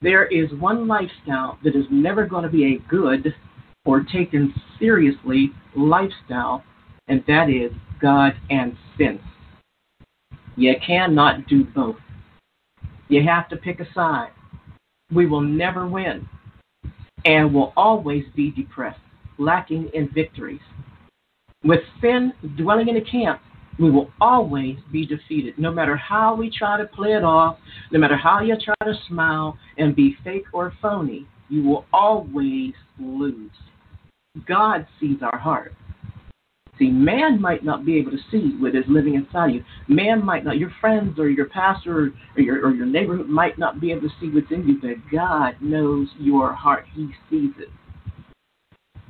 There 0.00 0.26
is 0.26 0.50
one 0.58 0.86
lifestyle 0.86 1.58
that 1.64 1.74
is 1.74 1.86
never 1.90 2.26
going 2.26 2.44
to 2.44 2.50
be 2.50 2.74
a 2.74 2.88
good 2.88 3.34
or 3.84 4.02
taken 4.02 4.54
seriously 4.78 5.52
lifestyle, 5.74 6.62
and 7.08 7.24
that 7.26 7.48
is 7.48 7.72
God 8.00 8.34
and 8.50 8.76
sin. 8.98 9.20
You 10.56 10.74
cannot 10.84 11.46
do 11.46 11.64
both. 11.64 11.96
You 13.08 13.22
have 13.26 13.48
to 13.50 13.56
pick 13.56 13.80
a 13.80 13.92
side. 13.94 14.30
We 15.12 15.26
will 15.26 15.40
never 15.40 15.86
win 15.86 16.28
and 17.26 17.52
will 17.52 17.72
always 17.76 18.24
be 18.34 18.52
depressed, 18.52 19.00
lacking 19.38 19.90
in 19.92 20.08
victories. 20.14 20.60
With 21.64 21.80
sin 22.00 22.32
dwelling 22.56 22.88
in 22.88 22.94
the 22.94 23.00
camp, 23.00 23.40
we 23.78 23.90
will 23.90 24.10
always 24.20 24.76
be 24.92 25.04
defeated. 25.04 25.58
No 25.58 25.70
matter 25.70 25.96
how 25.96 26.34
we 26.34 26.50
try 26.50 26.78
to 26.78 26.86
play 26.86 27.12
it 27.12 27.24
off, 27.24 27.58
no 27.90 27.98
matter 27.98 28.16
how 28.16 28.40
you 28.40 28.56
try 28.56 28.74
to 28.84 28.98
smile 29.08 29.58
and 29.76 29.94
be 29.94 30.16
fake 30.24 30.44
or 30.54 30.72
phony, 30.80 31.26
you 31.48 31.62
will 31.62 31.84
always 31.92 32.72
lose. 32.98 33.50
God 34.46 34.86
sees 35.00 35.18
our 35.20 35.38
heart. 35.38 35.74
See, 36.78 36.90
man 36.90 37.40
might 37.40 37.64
not 37.64 37.86
be 37.86 37.96
able 37.96 38.10
to 38.10 38.18
see 38.30 38.54
what 38.58 38.74
is 38.74 38.84
living 38.86 39.14
inside 39.14 39.54
you. 39.54 39.64
Man 39.88 40.24
might 40.24 40.44
not, 40.44 40.58
your 40.58 40.72
friends 40.80 41.18
or 41.18 41.30
your 41.30 41.46
pastor 41.46 42.12
or 42.36 42.40
your, 42.40 42.66
or 42.66 42.72
your 42.72 42.86
neighborhood 42.86 43.28
might 43.28 43.58
not 43.58 43.80
be 43.80 43.92
able 43.92 44.02
to 44.02 44.14
see 44.20 44.28
what's 44.28 44.50
in 44.50 44.68
you, 44.68 44.78
but 44.80 45.10
God 45.10 45.56
knows 45.60 46.08
your 46.18 46.52
heart. 46.52 46.84
He 46.94 47.08
sees 47.30 47.52
it. 47.58 47.68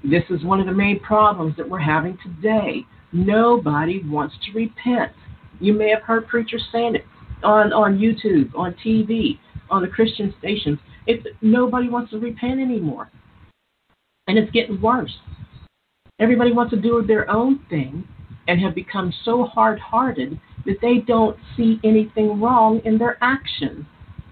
This 0.04 0.22
is 0.30 0.44
one 0.44 0.60
of 0.60 0.66
the 0.66 0.72
main 0.72 1.00
problems 1.00 1.56
that 1.56 1.68
we're 1.68 1.80
having 1.80 2.16
today. 2.22 2.84
Nobody 3.12 4.00
wants 4.04 4.36
to 4.44 4.52
repent. 4.52 5.10
You 5.58 5.72
may 5.72 5.90
have 5.90 6.02
heard 6.02 6.28
preachers 6.28 6.62
saying 6.70 6.94
it 6.94 7.04
on, 7.42 7.72
on 7.72 7.98
YouTube, 7.98 8.54
on 8.54 8.76
TV, 8.84 9.38
on 9.70 9.82
the 9.82 9.88
Christian 9.88 10.32
stations. 10.38 10.78
It's, 11.08 11.26
nobody 11.40 11.88
wants 11.88 12.12
to 12.12 12.18
repent 12.18 12.60
anymore. 12.60 13.10
And 14.28 14.38
it's 14.38 14.50
getting 14.52 14.80
worse. 14.80 15.16
Everybody 16.18 16.52
wants 16.52 16.70
to 16.70 16.80
do 16.80 17.04
their 17.06 17.30
own 17.30 17.60
thing 17.68 18.06
and 18.48 18.60
have 18.60 18.74
become 18.74 19.12
so 19.24 19.44
hard 19.44 19.78
hearted 19.78 20.40
that 20.64 20.80
they 20.80 20.98
don't 21.06 21.36
see 21.56 21.78
anything 21.84 22.40
wrong 22.40 22.80
in 22.84 22.96
their 22.96 23.18
actions. 23.20 23.84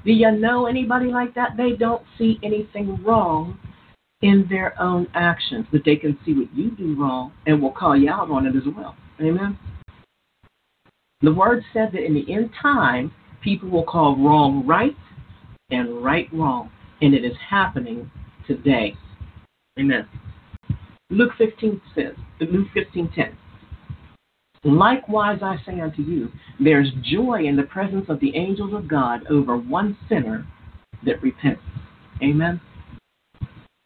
Do 0.05 0.13
you 0.13 0.31
know 0.31 0.67
anybody 0.67 1.07
like 1.07 1.35
that? 1.35 1.57
They 1.57 1.73
don't 1.73 2.03
see 2.19 2.39
anything 2.43 3.03
wrong 3.03 3.59
in 4.23 4.47
their 4.49 4.81
own 4.81 5.07
actions, 5.15 5.67
but 5.71 5.83
they 5.85 5.97
can 5.97 6.19
see 6.25 6.33
what 6.33 6.55
you 6.55 6.71
do 6.71 6.95
wrong 6.99 7.33
and 7.47 7.61
will 7.61 7.73
call 7.73 7.97
you 7.97 8.11
out 8.11 8.31
on 8.31 8.47
it 8.47 8.57
as 8.57 8.63
well. 8.75 8.97
Amen. 9.21 9.59
The 11.21 11.33
word 11.33 11.63
said 11.73 11.91
that 11.93 12.05
in 12.05 12.15
the 12.15 12.33
end 12.33 12.51
time, 12.61 13.13
people 13.43 13.69
will 13.69 13.85
call 13.85 14.17
wrong 14.17 14.67
right 14.67 14.97
and 15.71 16.03
right 16.03 16.29
wrong, 16.33 16.71
and 17.03 17.15
it 17.15 17.25
is 17.25 17.37
happening 17.51 18.11
today. 18.47 18.95
Amen. 19.79 20.09
Luke 21.11 21.33
15 21.39 21.81
says, 21.95 22.15
Luke 22.41 22.69
15:10. 22.75 23.35
Likewise 24.65 25.41
I 25.43 25.57
say 25.67 25.81
unto 25.81 26.03
you, 26.03 26.31
there's 26.59 26.91
joy 27.03 27.45
in 27.45 27.57
the 27.57 27.65
presence 27.65 28.07
of 28.09 28.19
the 28.21 28.35
angels 28.35 28.73
of 28.73 28.89
God 28.89 29.27
over 29.29 29.57
one 29.57 29.97
sinner 30.09 30.47
that 31.05 31.23
repents. 31.23 31.61
Amen. 32.23 32.61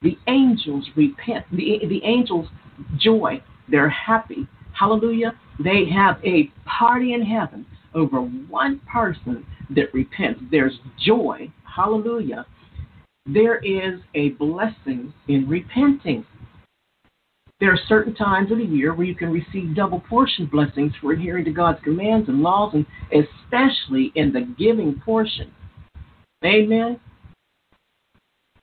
The 0.03 0.17
angels 0.29 0.89
repent. 0.95 1.45
The, 1.51 1.81
the 1.89 2.01
angels 2.05 2.47
joy. 2.97 3.43
They're 3.69 3.91
happy. 3.91 4.47
Hallelujah. 4.73 5.33
They 5.59 5.87
have 5.93 6.23
a 6.25 6.53
party 6.65 7.15
in 7.15 7.23
heaven 7.23 7.67
over 7.95 8.21
one 8.21 8.81
person 8.91 9.45
that 9.71 9.93
repents. 9.93 10.41
There's 10.53 10.79
joy. 11.05 11.51
Hallelujah. 11.65 12.47
There 13.27 13.59
is 13.59 14.01
a 14.15 14.31
blessing 14.31 15.13
in 15.27 15.49
repenting. 15.49 16.25
There 17.61 17.73
are 17.73 17.79
certain 17.89 18.15
times 18.15 18.53
of 18.53 18.59
the 18.59 18.65
year 18.65 18.95
where 18.95 19.07
you 19.07 19.17
can 19.17 19.33
receive 19.33 19.75
double 19.75 20.01
portion 20.01 20.47
blessings 20.47 20.93
for 21.01 21.13
adhering 21.13 21.45
to 21.47 21.51
God's 21.51 21.83
commands 21.83 22.29
and 22.29 22.41
laws, 22.41 22.75
and 22.75 22.87
especially 23.13 24.13
in 24.15 24.33
the 24.33 24.43
giving 24.57 25.01
portion. 25.05 25.51
Amen. 26.45 27.01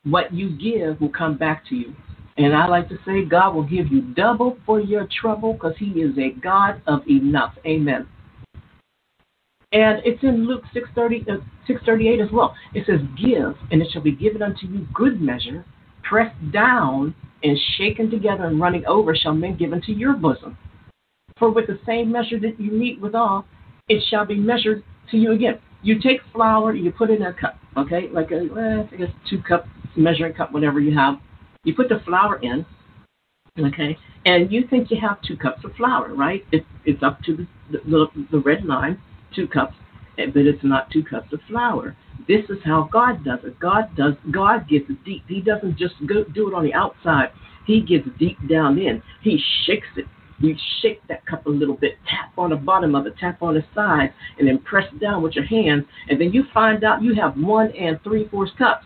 What 0.04 0.34
you 0.34 0.56
give 0.58 1.02
will 1.02 1.10
come 1.10 1.38
back 1.38 1.68
to 1.70 1.76
you. 1.76 1.96
And 2.38 2.56
I 2.56 2.68
like 2.68 2.88
to 2.90 2.98
say, 3.06 3.26
God 3.26 3.54
will 3.54 3.64
give 3.64 3.88
you 3.92 4.02
double 4.02 4.58
for 4.66 4.80
your 4.80 5.08
trouble 5.22 5.54
because 5.54 5.76
He 5.78 6.02
is 6.02 6.18
a 6.18 6.32
God 6.40 6.82
of 6.88 7.02
enough. 7.08 7.54
Amen. 7.66 8.08
And 9.72 10.00
it's 10.06 10.24
in 10.24 10.48
Luke 10.48 10.64
630, 10.74 11.32
uh, 11.32 11.44
638 11.68 12.22
as 12.22 12.32
well. 12.32 12.56
It 12.74 12.86
says, 12.86 13.00
Give, 13.22 13.56
and 13.72 13.82
it 13.82 13.90
shall 13.92 14.02
be 14.02 14.16
given 14.16 14.42
unto 14.42 14.68
you 14.68 14.88
good 14.94 15.22
measure, 15.22 15.66
pressed 16.04 16.52
down 16.52 17.14
and 17.46 17.60
shaken 17.78 18.10
together 18.10 18.46
and 18.46 18.60
running 18.60 18.86
over 18.88 19.16
shall 19.16 19.34
men 19.34 19.56
give 19.56 19.72
into 19.72 19.92
your 19.92 20.14
bosom. 20.14 20.58
For 21.38 21.52
with 21.52 21.68
the 21.68 21.80
same 21.86 22.12
measure 22.12 22.40
that 22.40 22.60
you 22.60 22.72
meet 22.72 23.00
withal, 23.00 23.46
it 23.88 24.04
shall 24.10 24.26
be 24.26 24.36
measured 24.36 24.84
to 25.12 25.18
you 25.18 25.32
again. 25.32 25.60
You 25.84 26.02
take 26.02 26.22
flour, 26.34 26.74
you 26.74 26.92
put 26.92 27.12
in 27.12 27.22
a 27.22 27.34
cup, 27.34 27.60
okay, 27.78 28.10
like 28.12 28.32
a, 28.32 28.48
well, 28.52 28.90
I 28.92 28.96
guess 28.96 29.10
two 29.30 29.42
cup 29.48 29.68
measuring 29.96 30.34
cup, 30.34 30.52
whatever 30.52 30.80
you 30.80 30.98
have. 30.98 31.16
You 31.64 31.76
put 31.76 31.90
the 31.90 32.00
flour 32.04 32.40
in, 32.42 32.66
okay, 33.60 33.96
and 34.26 34.52
you 34.52 34.66
think 34.68 34.90
you 34.90 34.98
have 35.00 35.22
two 35.22 35.38
cups 35.38 35.64
of 35.64 35.74
flour, 35.76 36.16
right? 36.16 36.44
It, 36.52 36.66
it's 36.84 37.04
up 37.04 37.22
to 37.24 37.38
the, 37.38 37.48
the, 37.72 38.08
the 38.32 38.40
red 38.40 38.66
line, 38.66 39.00
two 39.36 39.48
cups, 39.48 39.76
but 40.18 40.36
it's 40.36 40.64
not 40.64 40.90
two 40.90 41.04
cups 41.04 41.32
of 41.32 41.42
flour. 41.48 41.96
This 42.28 42.44
is 42.50 42.58
how 42.64 42.90
God 42.92 43.24
does 43.24 43.40
it. 43.44 43.60
God 43.60 43.96
does. 43.96 44.14
God 44.32 44.68
gets 44.68 44.90
deep. 45.06 45.24
He 45.28 45.42
doesn't 45.42 45.78
just 45.78 45.96
go 46.08 46.24
do 46.24 46.48
it 46.48 46.54
on 46.54 46.64
the 46.64 46.74
outside. 46.74 47.30
He 47.66 47.82
gets 47.82 48.08
deep 48.20 48.38
down 48.50 48.78
in. 48.80 49.02
He 49.22 49.40
shakes 49.66 49.88
it. 49.96 50.06
You 50.40 50.56
shake 50.82 51.02
that 51.08 51.26
cup 51.26 51.46
a 51.46 51.50
little 51.50 51.76
bit, 51.76 51.94
tap 52.10 52.32
on 52.38 52.50
the 52.50 52.58
bottom 52.58 52.94
of 52.94 53.08
it, 53.08 53.16
tap 53.18 53.42
on 53.42 53.54
the 53.54 53.64
side, 53.74 54.14
and 54.38 54.48
then 54.48 54.60
press 54.60 54.86
down 55.00 55.24
with 55.24 55.34
your 55.34 55.46
hands, 55.46 55.86
and 56.10 56.20
then 56.20 56.34
you 56.34 56.44
find 56.54 56.84
out 56.84 57.02
you 57.02 57.16
have 57.16 57.38
one 57.38 57.72
and 57.72 58.00
three 58.04 58.28
fourths 58.30 58.52
cups. 58.58 58.86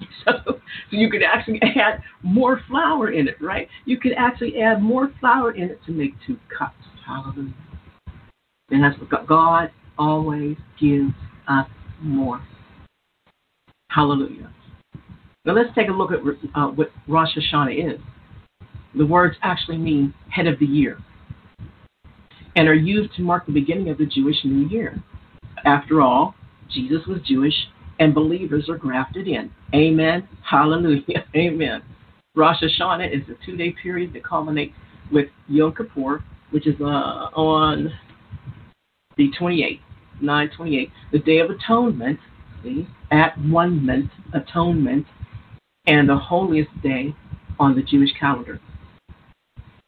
So, 0.24 0.32
so 0.44 0.60
you 0.90 1.10
could 1.10 1.22
actually 1.22 1.60
add 1.62 2.02
more 2.22 2.60
flour 2.66 3.12
in 3.12 3.28
it, 3.28 3.36
right? 3.40 3.68
You 3.84 3.98
could 3.98 4.12
actually 4.16 4.60
add 4.60 4.82
more 4.82 5.12
flour 5.20 5.52
in 5.52 5.64
it 5.64 5.78
to 5.86 5.92
make 5.92 6.14
two 6.26 6.38
cups. 6.56 6.82
Hallelujah. 7.06 7.52
And 8.70 8.82
that's 8.82 8.98
what 8.98 9.26
God 9.26 9.70
always 9.98 10.56
gives 10.80 11.12
us 11.46 11.68
more. 12.00 12.42
Hallelujah. 13.90 14.52
Now 15.44 15.52
let's 15.52 15.74
take 15.74 15.88
a 15.88 15.92
look 15.92 16.10
at 16.10 16.20
uh, 16.54 16.68
what 16.68 16.90
Rosh 17.06 17.30
Hashanah 17.36 17.94
is. 17.94 18.00
The 18.96 19.06
words 19.06 19.36
actually 19.42 19.78
mean 19.78 20.14
head 20.30 20.46
of 20.46 20.58
the 20.58 20.66
year 20.66 20.98
and 22.56 22.68
are 22.68 22.74
used 22.74 23.14
to 23.16 23.22
mark 23.22 23.46
the 23.46 23.52
beginning 23.52 23.88
of 23.90 23.98
the 23.98 24.06
Jewish 24.06 24.36
New 24.44 24.68
Year. 24.68 25.02
After 25.64 26.00
all, 26.00 26.34
Jesus 26.70 27.06
was 27.06 27.20
Jewish 27.26 27.54
and 27.98 28.14
believers 28.14 28.68
are 28.68 28.78
grafted 28.78 29.28
in. 29.28 29.50
Amen. 29.74 30.28
Hallelujah. 30.48 31.24
Amen. 31.36 31.82
Rosh 32.34 32.62
Hashanah 32.62 33.14
is 33.14 33.22
a 33.28 33.46
two 33.46 33.56
day 33.56 33.74
period 33.82 34.12
that 34.14 34.24
culminates 34.24 34.74
with 35.12 35.28
Yom 35.48 35.74
Kippur, 35.74 36.24
which 36.50 36.66
is 36.66 36.74
uh, 36.80 36.84
on 36.84 37.92
the 39.16 39.30
28th. 39.40 39.80
928, 40.20 40.90
the 41.12 41.18
Day 41.18 41.38
of 41.38 41.50
Atonement, 41.50 42.18
see, 42.62 42.86
at 43.10 43.36
one 43.38 43.84
month, 43.84 44.10
atonement, 44.32 45.06
and 45.86 46.08
the 46.08 46.16
holiest 46.16 46.70
day 46.82 47.14
on 47.58 47.74
the 47.74 47.82
Jewish 47.82 48.10
calendar. 48.18 48.60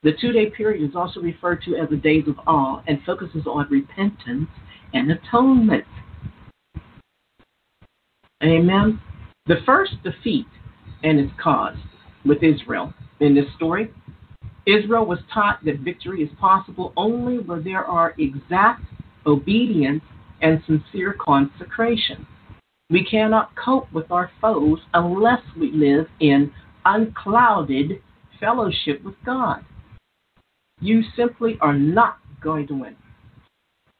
The 0.02 0.12
two 0.20 0.32
day 0.32 0.50
period 0.50 0.88
is 0.88 0.94
also 0.94 1.20
referred 1.20 1.62
to 1.62 1.76
as 1.76 1.88
the 1.88 1.96
days 1.96 2.28
of 2.28 2.38
awe 2.46 2.82
and 2.86 3.00
focuses 3.04 3.46
on 3.46 3.66
repentance 3.70 4.48
and 4.92 5.10
atonement. 5.10 5.84
Amen. 8.42 9.00
The 9.46 9.56
first 9.64 9.94
defeat 10.04 10.46
and 11.02 11.18
its 11.18 11.32
cause 11.42 11.76
with 12.24 12.42
Israel 12.42 12.92
in 13.20 13.34
this 13.34 13.46
story 13.56 13.90
Israel 14.66 15.06
was 15.06 15.20
taught 15.32 15.64
that 15.64 15.78
victory 15.78 16.22
is 16.22 16.30
possible 16.40 16.92
only 16.96 17.38
where 17.38 17.60
there 17.60 17.84
are 17.84 18.14
exact 18.18 18.82
obedience 19.24 20.02
and 20.40 20.62
sincere 20.66 21.16
consecration. 21.18 22.26
We 22.90 23.04
cannot 23.04 23.50
cope 23.56 23.92
with 23.92 24.10
our 24.10 24.30
foes 24.40 24.78
unless 24.94 25.40
we 25.58 25.72
live 25.72 26.06
in 26.20 26.52
unclouded 26.84 28.02
fellowship 28.38 29.02
with 29.04 29.14
God. 29.24 29.64
You 30.80 31.02
simply 31.16 31.58
are 31.60 31.74
not 31.74 32.18
going 32.40 32.66
to 32.68 32.74
win. 32.74 32.96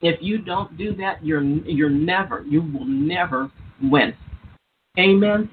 If 0.01 0.21
you 0.21 0.37
don't 0.37 0.77
do 0.77 0.95
that, 0.95 1.25
you're 1.25 1.41
you're 1.41 1.89
never, 1.89 2.43
you 2.47 2.61
will 2.61 2.85
never 2.85 3.51
win. 3.81 4.13
Amen. 4.97 5.49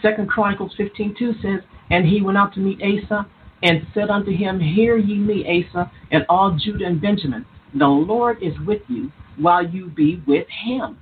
Second 0.00 0.28
Chronicles 0.28 0.72
15:2 0.78 1.42
says, 1.42 1.60
And 1.90 2.06
he 2.06 2.22
went 2.22 2.38
out 2.38 2.54
to 2.54 2.60
meet 2.60 2.80
Asa, 2.80 3.26
and 3.62 3.86
said 3.94 4.10
unto 4.10 4.30
him, 4.30 4.60
Hear 4.60 4.96
ye 4.96 5.16
me, 5.16 5.44
Asa, 5.44 5.90
and 6.10 6.24
all 6.28 6.56
Judah 6.56 6.86
and 6.86 7.00
Benjamin. 7.00 7.44
The 7.78 7.86
Lord 7.86 8.42
is 8.42 8.54
with 8.66 8.82
you 8.88 9.12
while 9.36 9.66
you 9.66 9.90
be 9.90 10.22
with 10.26 10.46
him. 10.64 10.98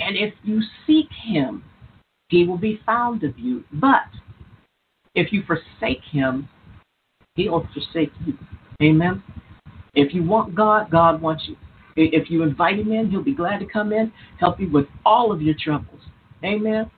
And 0.00 0.16
if 0.16 0.34
you 0.42 0.60
seek 0.86 1.08
him, 1.24 1.64
he 2.28 2.46
will 2.46 2.58
be 2.58 2.80
found 2.84 3.22
of 3.24 3.38
you. 3.38 3.64
But 3.72 4.04
if 5.14 5.32
you 5.32 5.42
forsake 5.46 6.02
him, 6.10 6.48
he'll 7.36 7.66
forsake 7.72 8.12
you. 8.26 8.36
Amen. 8.82 9.22
If 9.94 10.12
you 10.12 10.22
want 10.22 10.54
God, 10.54 10.90
God 10.90 11.22
wants 11.22 11.44
you. 11.46 11.56
If 11.96 12.30
you 12.30 12.42
invite 12.42 12.78
him 12.78 12.92
in, 12.92 13.10
he'll 13.10 13.22
be 13.22 13.34
glad 13.34 13.58
to 13.60 13.66
come 13.66 13.92
in, 13.92 14.12
help 14.40 14.60
you 14.60 14.70
with 14.70 14.86
all 15.06 15.32
of 15.32 15.40
your 15.40 15.54
troubles. 15.58 16.00
Amen. 16.44 16.90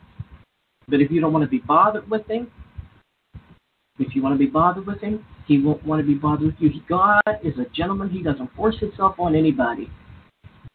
But 0.89 1.01
if 1.01 1.11
you 1.11 1.21
don't 1.21 1.33
want 1.33 1.45
to 1.45 1.51
be 1.51 1.59
bothered 1.59 2.09
with 2.11 2.27
him, 2.29 2.51
if 3.99 4.15
you 4.15 4.23
want 4.23 4.35
to 4.35 4.39
be 4.39 4.51
bothered 4.51 4.87
with 4.87 5.01
him, 5.01 5.25
he 5.47 5.61
won't 5.61 5.85
want 5.85 6.01
to 6.01 6.07
be 6.07 6.15
bothered 6.15 6.47
with 6.47 6.55
you. 6.59 6.71
God 6.89 7.23
is 7.43 7.59
a 7.59 7.67
gentleman. 7.75 8.11
He 8.11 8.23
doesn't 8.23 8.55
force 8.55 8.79
himself 8.79 9.17
on 9.19 9.35
anybody. 9.35 9.91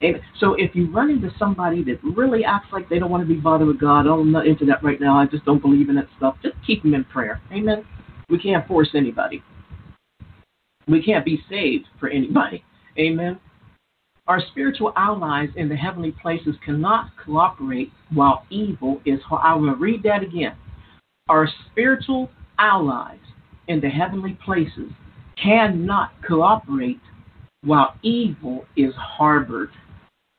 Amen. 0.04 0.22
So 0.40 0.54
if 0.54 0.76
you 0.76 0.90
run 0.92 1.10
into 1.10 1.30
somebody 1.38 1.84
that 1.84 2.00
really 2.04 2.46
acts 2.46 2.68
like 2.72 2.88
they 2.88 3.00
don't 3.00 3.12
want 3.12 3.28
to 3.28 3.28
be 3.28 3.40
bothered 3.40 3.68
with 3.68 3.80
God, 3.80 4.08
oh, 4.08 4.22
I'm 4.22 4.32
not 4.32 4.48
into 4.48 4.66
that 4.66 4.84
right 4.84 5.00
now. 5.00 5.18
I 5.18 5.26
just 5.26 5.44
don't 5.44 5.62
believe 5.62 5.90
in 5.90 5.96
that 5.96 6.08
stuff. 6.18 6.38
Just 6.42 6.56
keep 6.66 6.84
them 6.84 6.94
in 6.94 7.04
prayer. 7.06 7.42
Amen. 7.52 7.86
We 8.30 8.40
can't 8.40 8.66
force 8.68 8.90
anybody. 8.94 9.44
We 10.88 11.04
can't 11.04 11.26
be 11.26 11.42
saved 11.50 11.86
for 12.00 12.10
anybody. 12.10 12.64
Amen. 12.98 13.40
Our 14.28 14.42
spiritual 14.52 14.94
allies 14.96 15.50
in 15.56 15.70
the 15.70 15.76
heavenly 15.76 16.12
places 16.22 16.56
cannot 16.64 17.12
cooperate 17.24 17.92
while 18.14 18.46
evil 18.50 19.02
is. 19.04 19.20
I 19.32 19.56
will 19.56 19.76
read 19.76 20.04
that 20.04 20.22
again. 20.24 20.56
Our 21.28 21.50
spiritual 21.72 22.30
allies 22.60 23.20
in 23.70 23.80
the 23.80 23.88
heavenly 23.88 24.38
places 24.44 24.92
cannot 25.42 26.12
cooperate 26.28 27.00
while 27.64 27.96
evil 28.02 28.66
is 28.76 28.94
harbored. 28.96 29.70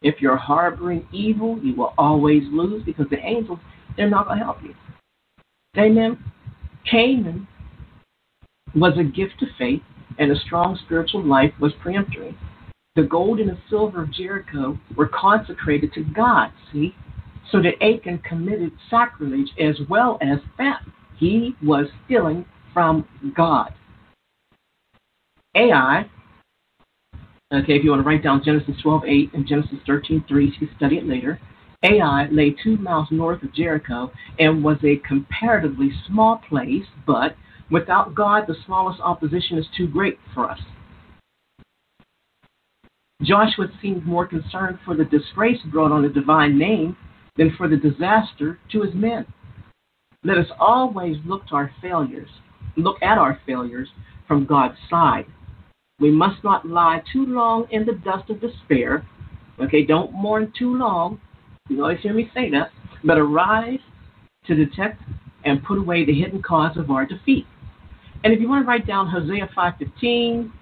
If 0.02 0.16
you're 0.20 0.36
harboring 0.36 1.06
evil, 1.12 1.58
you 1.62 1.74
will 1.74 1.94
always 1.96 2.42
lose 2.50 2.82
because 2.84 3.06
the 3.10 3.18
angels, 3.18 3.58
they're 3.96 4.10
not 4.10 4.26
going 4.26 4.38
to 4.38 4.44
help 4.44 4.58
you. 4.62 4.74
Amen. 5.78 6.22
Canaan 6.90 7.46
was 8.74 8.94
a 8.98 9.04
gift 9.04 9.42
of 9.42 9.48
faith, 9.58 9.82
and 10.18 10.30
a 10.32 10.40
strong 10.40 10.78
spiritual 10.84 11.24
life 11.24 11.52
was 11.60 11.72
peremptory. 11.82 12.36
The 12.96 13.02
gold 13.02 13.38
and 13.38 13.48
the 13.48 13.58
silver 13.68 14.02
of 14.02 14.12
Jericho 14.12 14.78
were 14.96 15.08
consecrated 15.08 15.92
to 15.94 16.02
God, 16.02 16.50
see? 16.72 16.94
So 17.52 17.60
that 17.62 17.82
Achan 17.82 18.18
committed 18.18 18.72
sacrilege 18.88 19.50
as 19.58 19.76
well 19.88 20.18
as 20.20 20.38
theft. 20.56 20.84
He 21.16 21.54
was 21.62 21.86
stealing 22.04 22.44
from 22.72 23.06
God. 23.36 23.74
Ai, 25.54 26.08
okay, 27.52 27.76
if 27.76 27.84
you 27.84 27.90
want 27.90 28.02
to 28.02 28.08
write 28.08 28.22
down 28.22 28.42
Genesis 28.44 28.76
12:8 28.82 29.32
and 29.34 29.46
Genesis 29.46 29.78
13:3, 29.86 30.44
you 30.44 30.52
can 30.52 30.76
study 30.76 30.98
it 30.98 31.06
later. 31.06 31.40
Ai 31.82 32.28
lay 32.30 32.50
two 32.50 32.76
miles 32.76 33.10
north 33.10 33.42
of 33.42 33.52
Jericho 33.52 34.12
and 34.38 34.62
was 34.62 34.76
a 34.84 34.96
comparatively 34.96 35.90
small 36.06 36.36
place, 36.36 36.86
but 37.06 37.36
without 37.70 38.14
God, 38.14 38.46
the 38.46 38.56
smallest 38.66 39.00
opposition 39.00 39.58
is 39.58 39.66
too 39.76 39.88
great 39.88 40.18
for 40.34 40.50
us. 40.50 40.60
Joshua 43.22 43.66
seemed 43.82 44.06
more 44.06 44.26
concerned 44.26 44.78
for 44.84 44.94
the 44.94 45.04
disgrace 45.04 45.60
brought 45.70 45.92
on 45.92 46.02
the 46.02 46.08
divine 46.08 46.58
name 46.58 46.96
than 47.36 47.54
for 47.56 47.68
the 47.68 47.76
disaster 47.76 48.58
to 48.72 48.82
his 48.82 48.94
men. 48.94 49.26
Let 50.22 50.38
us 50.38 50.50
always 50.58 51.16
look 51.24 51.46
to 51.48 51.54
our 51.54 51.70
failures, 51.80 52.28
look 52.76 53.02
at 53.02 53.18
our 53.18 53.40
failures 53.46 53.88
from 54.26 54.46
God's 54.46 54.76
side. 54.88 55.26
We 55.98 56.10
must 56.10 56.42
not 56.44 56.66
lie 56.66 57.02
too 57.12 57.26
long 57.26 57.66
in 57.70 57.84
the 57.84 57.92
dust 57.92 58.30
of 58.30 58.40
despair. 58.40 59.06
Okay, 59.60 59.84
don't 59.84 60.12
mourn 60.12 60.52
too 60.58 60.76
long. 60.76 61.20
You 61.68 61.82
always 61.82 62.00
hear 62.00 62.14
me 62.14 62.30
say 62.34 62.50
that. 62.50 62.70
But 63.04 63.18
arise 63.18 63.80
to 64.46 64.54
detect 64.54 65.02
and 65.44 65.62
put 65.62 65.78
away 65.78 66.04
the 66.04 66.18
hidden 66.18 66.42
cause 66.42 66.76
of 66.76 66.90
our 66.90 67.06
defeat. 67.06 67.46
And 68.24 68.32
if 68.32 68.40
you 68.40 68.48
want 68.48 68.64
to 68.64 68.68
write 68.68 68.86
down 68.86 69.08
Hosea 69.08 69.48
5:15, 69.56 70.52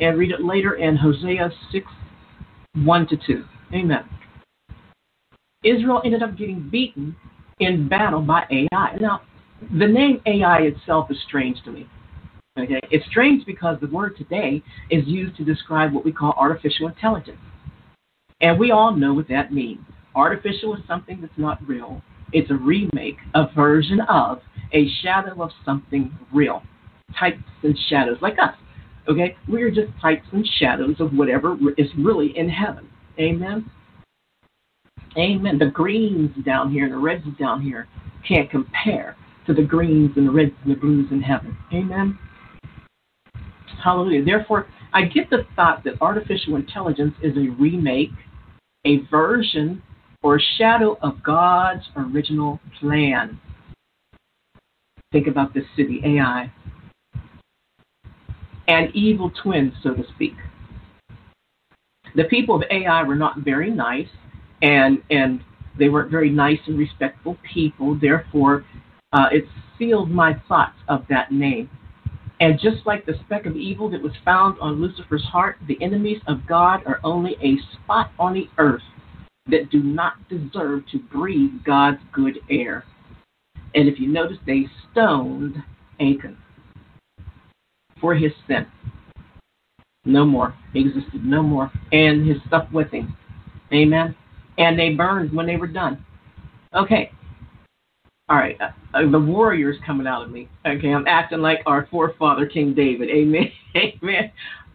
and 0.00 0.18
read 0.18 0.30
it 0.30 0.42
later 0.42 0.74
in 0.74 0.96
Hosea 0.96 1.50
6 1.72 1.86
1 2.74 3.06
to 3.08 3.16
2. 3.16 3.44
Amen. 3.72 4.04
Israel 5.64 6.02
ended 6.04 6.22
up 6.22 6.36
getting 6.36 6.68
beaten 6.68 7.16
in 7.60 7.88
battle 7.88 8.20
by 8.20 8.44
Ai. 8.50 8.96
Now, 9.00 9.22
the 9.78 9.86
name 9.86 10.20
Ai 10.26 10.60
itself 10.62 11.10
is 11.10 11.18
strange 11.26 11.62
to 11.64 11.70
me. 11.70 11.88
Okay? 12.58 12.80
It's 12.90 13.06
strange 13.06 13.44
because 13.44 13.78
the 13.80 13.88
word 13.88 14.16
today 14.16 14.62
is 14.90 15.06
used 15.06 15.36
to 15.36 15.44
describe 15.44 15.92
what 15.92 16.04
we 16.04 16.12
call 16.12 16.34
artificial 16.36 16.88
intelligence. 16.88 17.38
And 18.40 18.58
we 18.58 18.70
all 18.70 18.94
know 18.94 19.14
what 19.14 19.28
that 19.28 19.52
means. 19.52 19.80
Artificial 20.14 20.74
is 20.74 20.80
something 20.86 21.20
that's 21.20 21.36
not 21.36 21.66
real. 21.66 22.02
It's 22.32 22.50
a 22.50 22.54
remake, 22.54 23.18
a 23.34 23.46
version 23.54 24.00
of, 24.00 24.40
a 24.72 24.88
shadow 25.02 25.42
of 25.42 25.50
something 25.64 26.16
real. 26.32 26.62
Types 27.18 27.42
and 27.62 27.78
shadows, 27.88 28.18
like 28.20 28.38
us. 28.42 28.54
Okay? 29.08 29.36
We 29.48 29.62
are 29.62 29.70
just 29.70 29.88
types 30.00 30.26
and 30.32 30.46
shadows 30.58 30.96
of 30.98 31.12
whatever 31.12 31.56
is 31.78 31.88
really 31.98 32.36
in 32.36 32.48
heaven. 32.48 32.88
Amen? 33.18 33.70
Amen. 35.16 35.58
The 35.58 35.66
greens 35.66 36.30
down 36.44 36.70
here 36.70 36.84
and 36.84 36.92
the 36.92 36.98
reds 36.98 37.24
down 37.38 37.62
here 37.62 37.88
can't 38.26 38.50
compare 38.50 39.16
to 39.46 39.54
the 39.54 39.62
greens 39.62 40.12
and 40.16 40.26
the 40.26 40.32
reds 40.32 40.52
and 40.64 40.74
the 40.74 40.78
blues 40.78 41.06
in 41.10 41.20
heaven. 41.22 41.56
Amen? 41.72 42.18
Hallelujah. 43.82 44.24
Therefore, 44.24 44.66
I 44.92 45.02
get 45.02 45.30
the 45.30 45.46
thought 45.54 45.84
that 45.84 45.94
artificial 46.00 46.56
intelligence 46.56 47.14
is 47.22 47.36
a 47.36 47.50
remake, 47.60 48.10
a 48.84 48.98
version, 49.10 49.82
or 50.22 50.36
a 50.36 50.40
shadow 50.58 50.98
of 51.02 51.22
God's 51.22 51.84
original 51.96 52.60
plan. 52.80 53.40
Think 55.12 55.28
about 55.28 55.54
this 55.54 55.64
city, 55.76 56.00
Ai 56.04 56.52
An 58.66 58.90
evil 58.94 59.30
twin, 59.42 59.72
so 59.82 59.94
to 59.94 60.02
speak. 60.14 60.34
The 62.16 62.24
people 62.24 62.56
of 62.56 62.62
Ai 62.70 63.02
were 63.02 63.14
not 63.14 63.38
very 63.38 63.70
nice, 63.70 64.08
and 64.62 65.02
and 65.10 65.42
they 65.78 65.88
weren't 65.88 66.10
very 66.10 66.30
nice 66.30 66.58
and 66.66 66.78
respectful 66.78 67.36
people. 67.52 67.98
Therefore, 68.00 68.64
uh, 69.12 69.26
it 69.32 69.44
sealed 69.78 70.10
my 70.10 70.34
thoughts 70.48 70.76
of 70.88 71.04
that 71.08 71.32
name. 71.32 71.70
And 72.40 72.58
just 72.60 72.86
like 72.86 73.06
the 73.06 73.14
speck 73.24 73.46
of 73.46 73.56
evil 73.56 73.90
that 73.90 74.02
was 74.02 74.12
found 74.24 74.58
on 74.60 74.80
Lucifer's 74.80 75.24
heart, 75.24 75.56
the 75.66 75.82
enemies 75.82 76.20
of 76.26 76.46
God 76.46 76.82
are 76.86 77.00
only 77.02 77.36
a 77.42 77.56
spot 77.74 78.10
on 78.18 78.34
the 78.34 78.48
earth 78.58 78.82
that 79.48 79.70
do 79.70 79.82
not 79.82 80.14
deserve 80.28 80.82
to 80.92 80.98
breathe 80.98 81.52
God's 81.64 82.00
good 82.12 82.38
air. 82.50 82.84
And 83.74 83.88
if 83.88 83.98
you 83.98 84.08
notice, 84.08 84.38
they 84.46 84.66
stoned 84.90 85.56
Achan 86.00 86.36
for 88.00 88.14
his 88.14 88.32
sin. 88.46 88.66
No 90.04 90.24
more. 90.24 90.54
He 90.72 90.80
existed 90.80 91.24
no 91.24 91.42
more. 91.42 91.70
And 91.92 92.26
his 92.26 92.36
stuff 92.46 92.68
with 92.72 92.90
him. 92.90 93.16
Amen. 93.72 94.14
And 94.58 94.78
they 94.78 94.90
burned 94.90 95.32
when 95.32 95.46
they 95.46 95.56
were 95.56 95.66
done. 95.66 96.04
Okay. 96.74 97.10
All 98.28 98.36
right. 98.36 98.58
Uh, 98.60 99.08
the 99.10 99.18
warrior's 99.18 99.76
coming 99.86 100.06
out 100.06 100.22
of 100.22 100.30
me. 100.30 100.48
Okay. 100.66 100.92
I'm 100.92 101.06
acting 101.06 101.40
like 101.40 101.60
our 101.66 101.86
forefather, 101.90 102.46
King 102.46 102.74
David. 102.74 103.08
Amen. 103.08 103.50
Amen. 103.76 104.32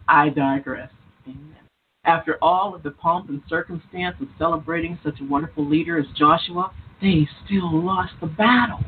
I 0.08 0.30
digress. 0.30 0.90
Amen. 1.26 1.56
After 2.04 2.38
all 2.42 2.74
of 2.74 2.82
the 2.82 2.92
pomp 2.92 3.28
and 3.28 3.42
circumstance 3.48 4.16
of 4.20 4.28
celebrating 4.38 4.98
such 5.04 5.20
a 5.20 5.24
wonderful 5.24 5.68
leader 5.68 5.98
as 5.98 6.06
Joshua, 6.16 6.72
they 7.00 7.28
still 7.44 7.70
lost 7.84 8.12
the 8.20 8.26
battle. 8.26 8.80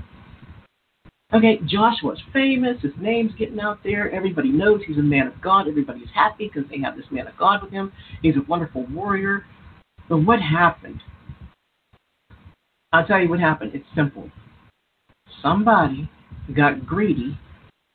Okay, 1.33 1.59
Joshua's 1.67 2.21
famous. 2.33 2.81
His 2.81 2.93
name's 2.99 3.35
getting 3.35 3.59
out 3.59 3.81
there. 3.83 4.11
Everybody 4.11 4.51
knows 4.51 4.83
he's 4.87 4.99
a 4.99 5.03
man 5.03 5.27
of 5.27 5.41
God. 5.41 5.67
Everybody's 5.69 6.09
happy 6.15 6.51
because 6.53 6.69
they 6.71 6.79
have 6.79 6.97
this 6.97 7.07
man 7.11 7.27
of 7.27 7.37
God 7.37 7.63
with 7.63 7.73
him. 7.73 7.93
He's 8.23 8.37
a 8.37 8.43
wonderful 8.49 8.87
warrior. 8.87 9.45
But 10.09 10.19
what 10.19 10.41
happened? 10.41 11.01
I'll 12.93 13.07
tell 13.07 13.21
you 13.21 13.29
what 13.29 13.41
happened. 13.41 13.73
It's 13.75 13.87
simple. 13.97 14.31
Somebody 15.43 16.09
got 16.57 16.87
greedy 16.87 17.39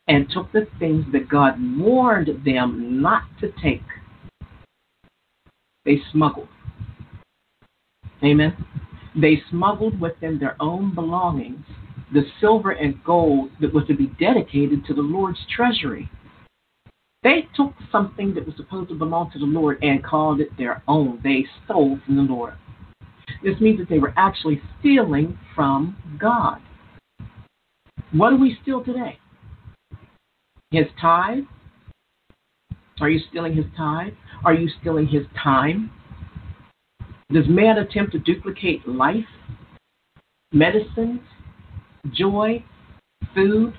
and 0.08 0.30
took 0.30 0.52
the 0.52 0.68
things 0.80 1.06
that 1.12 1.30
God 1.30 1.56
warned 1.78 2.30
them 2.46 3.02
not 3.02 3.24
to 3.42 3.52
take. 3.62 3.84
They 5.86 6.02
smuggled. 6.12 6.50
Amen. 8.24 8.66
They 9.16 9.42
smuggled 9.50 10.00
with 10.00 10.20
them 10.20 10.40
their 10.40 10.56
own 10.62 10.94
belongings 10.94 11.66
the 12.14 12.24
silver 12.40 12.72
and 12.72 13.04
gold 13.04 13.52
that 13.62 13.74
was 13.74 13.86
to 13.88 13.96
be 13.96 14.08
dedicated 14.20 14.86
to 14.86 14.94
the 14.94 15.02
Lord's 15.02 15.40
treasury. 15.56 16.10
They 17.22 17.48
took 17.56 17.74
something 17.92 18.34
that 18.34 18.46
was 18.46 18.56
supposed 18.56 18.90
to 18.90 18.96
belong 18.96 19.32
to 19.32 19.40
the 19.40 19.46
Lord 19.46 19.84
and 19.84 20.04
called 20.04 20.40
it 20.40 20.50
their 20.58 20.82
own. 20.88 21.20
They 21.24 21.46
stole 21.66 22.00
from 22.06 22.16
the 22.16 22.22
Lord. 22.22 22.54
This 23.44 23.60
means 23.60 23.80
that 23.80 23.90
they 23.90 24.00
were 24.00 24.14
actually 24.18 24.62
stealing 24.80 25.38
from 25.54 25.98
God. 26.20 26.60
What 28.12 28.32
do 28.32 28.38
we 28.38 28.58
steal 28.62 28.84
today? 28.84 29.20
His 30.72 30.86
tithe? 31.00 31.44
Are 33.00 33.10
you 33.10 33.20
stealing 33.30 33.56
his 33.56 33.66
tithe? 33.78 34.14
Are 34.44 34.54
you 34.54 34.70
stealing 34.80 35.08
his 35.08 35.24
time? 35.42 35.92
Does 37.32 37.46
man 37.48 37.78
attempt 37.78 38.14
to 38.14 38.20
duplicate 38.20 38.88
life, 38.88 39.28
medicines, 40.52 41.22
joy, 42.12 42.64
food, 43.36 43.74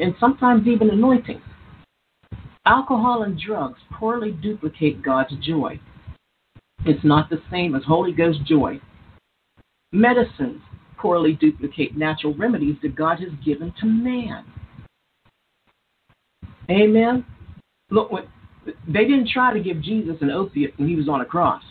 and 0.00 0.14
sometimes 0.18 0.66
even 0.66 0.90
anointing? 0.90 1.40
Alcohol 2.66 3.22
and 3.22 3.40
drugs 3.40 3.78
poorly 3.92 4.32
duplicate 4.32 5.02
God's 5.02 5.34
joy. 5.40 5.78
It's 6.84 7.04
not 7.04 7.30
the 7.30 7.40
same 7.50 7.76
as 7.76 7.84
Holy 7.84 8.12
Ghost 8.12 8.40
joy. 8.44 8.80
Medicines 9.92 10.60
poorly 10.98 11.34
duplicate 11.34 11.96
natural 11.96 12.34
remedies 12.34 12.76
that 12.82 12.94
God 12.94 13.20
has 13.20 13.30
given 13.44 13.72
to 13.80 13.86
man. 13.86 14.44
Amen. 16.70 17.24
Look, 17.90 18.10
they 18.86 19.04
didn't 19.04 19.28
try 19.32 19.52
to 19.52 19.60
give 19.60 19.80
Jesus 19.80 20.16
an 20.20 20.30
opiate 20.30 20.78
when 20.78 20.88
he 20.88 20.96
was 20.96 21.08
on 21.08 21.20
a 21.20 21.24
cross. 21.24 21.62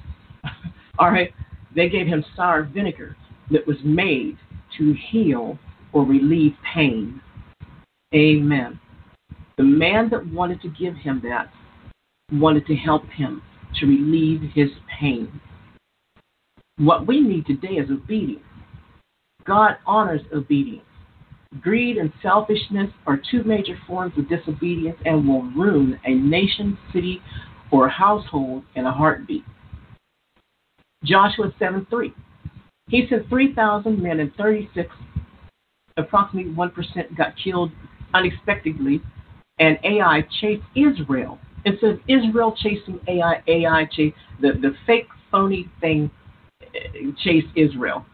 All 0.99 1.11
right, 1.11 1.31
they 1.75 1.89
gave 1.89 2.07
him 2.07 2.25
sour 2.35 2.63
vinegar 2.63 3.15
that 3.51 3.67
was 3.67 3.77
made 3.83 4.37
to 4.77 4.95
heal 5.11 5.59
or 5.93 6.05
relieve 6.05 6.53
pain. 6.73 7.21
Amen. 8.13 8.79
The 9.57 9.63
man 9.63 10.09
that 10.09 10.25
wanted 10.27 10.61
to 10.61 10.69
give 10.69 10.95
him 10.95 11.21
that 11.23 11.51
wanted 12.31 12.65
to 12.67 12.75
help 12.75 13.05
him 13.09 13.41
to 13.79 13.85
relieve 13.85 14.41
his 14.53 14.69
pain. 14.99 15.39
What 16.77 17.07
we 17.07 17.21
need 17.21 17.45
today 17.45 17.75
is 17.75 17.89
obedience. 17.89 18.43
God 19.47 19.77
honors 19.85 20.21
obedience. 20.33 20.83
Greed 21.61 21.97
and 21.97 22.11
selfishness 22.21 22.89
are 23.07 23.19
two 23.31 23.43
major 23.43 23.77
forms 23.87 24.13
of 24.17 24.27
disobedience 24.27 24.97
and 25.05 25.27
will 25.27 25.43
ruin 25.51 25.97
a 26.05 26.13
nation, 26.13 26.77
city, 26.93 27.21
or 27.71 27.87
household 27.87 28.63
in 28.75 28.85
a 28.85 28.91
heartbeat. 28.91 29.43
Joshua 31.03 31.53
7 31.57 31.87
3. 31.89 32.13
He 32.89 33.07
sent 33.09 33.27
3,000 33.29 34.01
men 34.01 34.19
and 34.19 34.33
36, 34.35 34.89
approximately 35.97 36.51
1%, 36.51 37.17
got 37.17 37.33
killed 37.41 37.71
unexpectedly, 38.13 39.01
and 39.59 39.77
Ai 39.83 40.25
chased 40.41 40.63
Israel. 40.75 41.39
Instead 41.65 41.91
of 41.91 41.99
Israel 42.07 42.55
chasing 42.57 42.99
Ai, 43.07 43.41
Ai 43.47 43.85
chased 43.91 44.15
the, 44.41 44.53
the 44.61 44.73
fake, 44.85 45.07
phony 45.31 45.69
thing 45.81 46.09
uh, 46.61 46.67
chased 47.23 47.47
Israel. 47.55 48.05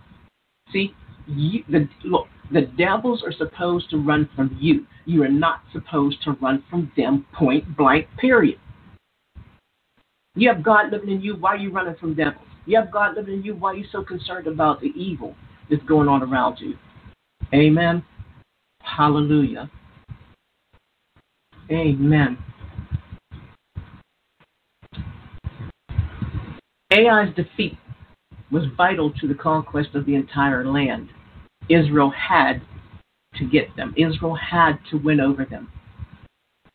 See, 0.72 0.96
you, 1.28 1.64
the, 1.70 1.88
look, 2.04 2.28
the 2.52 2.62
devils 2.78 3.24
are 3.26 3.32
supposed 3.32 3.90
to 3.92 3.98
run 3.98 4.30
from 4.36 4.58
you. 4.60 4.86
You 5.06 5.24
are 5.24 5.30
not 5.30 5.62
supposed 5.72 6.22
to 6.24 6.32
run 6.34 6.64
from 6.70 6.92
them, 6.98 7.26
point 7.34 7.78
blank, 7.78 8.08
period. 8.18 8.60
You 10.36 10.50
have 10.50 10.64
God 10.64 10.92
living 10.92 11.10
in 11.10 11.22
you. 11.22 11.36
Why 11.36 11.52
are 11.52 11.58
you 11.58 11.72
running 11.72 11.96
from 11.96 12.16
devils? 12.16 12.46
You 12.66 12.78
have 12.80 12.92
God 12.92 13.16
living 13.16 13.36
in 13.36 13.44
you. 13.44 13.56
Why 13.56 13.72
are 13.72 13.76
you 13.76 13.86
so 13.92 14.04
concerned 14.04 14.48
about 14.48 14.82
the 14.82 14.88
evil 14.88 15.36
that's 15.70 15.84
going 15.84 16.08
on 16.08 16.24
around 16.24 16.60
you? 16.60 16.76
Amen. 17.54 18.04
Hallelujah. 18.82 19.70
Amen. 21.70 22.38
Ai's 26.92 27.34
defeat 27.36 27.78
was 28.54 28.64
vital 28.78 29.12
to 29.20 29.28
the 29.28 29.34
conquest 29.34 29.96
of 29.96 30.06
the 30.06 30.16
entire 30.16 30.66
land. 30.66 31.10
Israel 31.70 32.12
had 32.12 32.62
to 33.36 33.46
get 33.46 33.76
them, 33.76 33.94
Israel 33.98 34.36
had 34.36 34.78
to 34.92 34.98
win 34.98 35.20
over 35.20 35.44
them. 35.44 35.72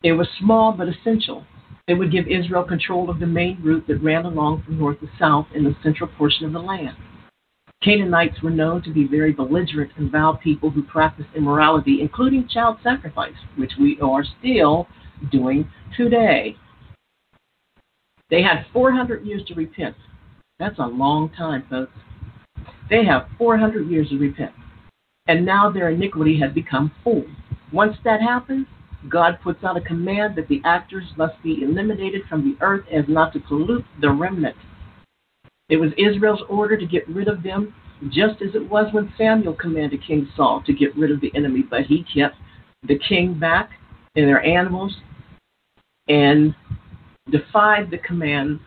It 0.03 0.11
was 0.13 0.27
small 0.39 0.73
but 0.73 0.89
essential. 0.89 1.45
It 1.87 1.95
would 1.95 2.11
give 2.11 2.27
Israel 2.27 2.63
control 2.63 3.09
of 3.09 3.19
the 3.19 3.25
main 3.25 3.59
route 3.63 3.87
that 3.87 4.03
ran 4.03 4.25
along 4.25 4.63
from 4.63 4.77
north 4.77 4.99
to 4.99 5.09
south 5.17 5.47
in 5.55 5.63
the 5.63 5.75
central 5.81 6.09
portion 6.17 6.45
of 6.45 6.53
the 6.53 6.59
land. 6.59 6.95
Canaanites 7.81 8.41
were 8.43 8.49
known 8.49 8.83
to 8.83 8.93
be 8.93 9.07
very 9.07 9.31
belligerent 9.31 9.91
and 9.95 10.11
vile 10.11 10.35
people 10.35 10.69
who 10.69 10.83
practiced 10.83 11.29
immorality, 11.33 12.01
including 12.01 12.47
child 12.47 12.77
sacrifice, 12.83 13.33
which 13.55 13.71
we 13.79 13.97
are 14.01 14.23
still 14.39 14.87
doing 15.31 15.69
today. 15.95 16.55
They 18.29 18.41
had 18.41 18.65
400 18.73 19.25
years 19.25 19.43
to 19.47 19.55
repent. 19.55 19.95
That's 20.59 20.77
a 20.77 20.85
long 20.85 21.29
time, 21.37 21.63
folks. 21.69 21.93
They 22.89 23.05
have 23.05 23.27
400 23.37 23.89
years 23.89 24.09
to 24.09 24.17
repent. 24.19 24.51
And 25.27 25.45
now 25.45 25.71
their 25.71 25.89
iniquity 25.89 26.39
has 26.39 26.51
become 26.51 26.91
full. 27.03 27.23
Once 27.71 27.95
that 28.03 28.21
happens, 28.21 28.67
God 29.07 29.39
puts 29.41 29.63
out 29.63 29.77
a 29.77 29.81
command 29.81 30.35
that 30.35 30.49
the 30.49 30.61
actors 30.65 31.05
must 31.17 31.41
be 31.41 31.63
eliminated 31.63 32.23
from 32.27 32.43
the 32.43 32.63
earth 32.63 32.85
as 32.91 33.05
not 33.07 33.31
to 33.33 33.39
pollute 33.39 33.85
the 34.01 34.11
remnant. 34.11 34.57
It 35.69 35.77
was 35.77 35.91
Israel's 35.97 36.41
order 36.49 36.75
to 36.75 36.85
get 36.85 37.07
rid 37.07 37.27
of 37.27 37.43
them, 37.43 37.73
just 38.09 38.41
as 38.41 38.55
it 38.55 38.69
was 38.69 38.91
when 38.91 39.13
Samuel 39.17 39.53
commanded 39.53 40.05
King 40.05 40.27
Saul 40.35 40.61
to 40.65 40.73
get 40.73 40.95
rid 40.97 41.11
of 41.11 41.21
the 41.21 41.31
enemy, 41.35 41.61
but 41.61 41.83
he 41.83 42.03
kept 42.03 42.35
the 42.87 42.99
king 43.07 43.37
back 43.39 43.69
and 44.15 44.27
their 44.27 44.43
animals 44.43 44.97
and 46.07 46.55
defied 47.29 47.91
the 47.91 47.99
command 47.99 48.59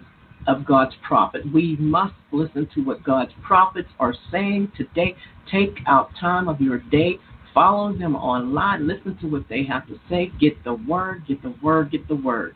of 0.46 0.64
God's 0.64 0.94
prophet. 1.06 1.42
We 1.52 1.76
must 1.76 2.14
listen 2.32 2.68
to 2.74 2.82
what 2.82 3.02
God's 3.02 3.32
prophets 3.42 3.88
are 4.00 4.14
saying 4.30 4.72
today. 4.76 5.14
Take 5.50 5.78
out 5.86 6.10
time 6.20 6.48
of 6.48 6.60
your 6.60 6.78
day, 6.78 7.18
follow 7.54 7.92
them 7.92 8.16
online, 8.16 8.86
listen 8.86 9.16
to 9.18 9.26
what 9.26 9.48
they 9.48 9.64
have 9.64 9.86
to 9.88 9.98
say, 10.08 10.32
get 10.40 10.62
the 10.64 10.74
word, 10.74 11.24
get 11.26 11.42
the 11.42 11.54
word, 11.62 11.90
get 11.90 12.06
the 12.08 12.16
word. 12.16 12.54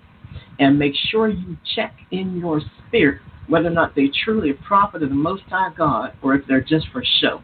And 0.59 0.79
make 0.79 0.95
sure 1.11 1.29
you 1.29 1.57
check 1.75 1.95
in 2.11 2.39
your 2.39 2.61
spirit 2.87 3.21
whether 3.49 3.69
or 3.69 3.73
not 3.73 3.95
they 3.95 4.11
truly 4.25 4.51
a 4.51 4.55
prophet 4.55 5.03
of 5.03 5.09
the 5.09 5.15
Most 5.15 5.45
High 5.45 5.73
God 5.77 6.15
or 6.23 6.35
if 6.35 6.47
they're 6.47 6.61
just 6.61 6.87
for 6.93 7.03
show. 7.21 7.43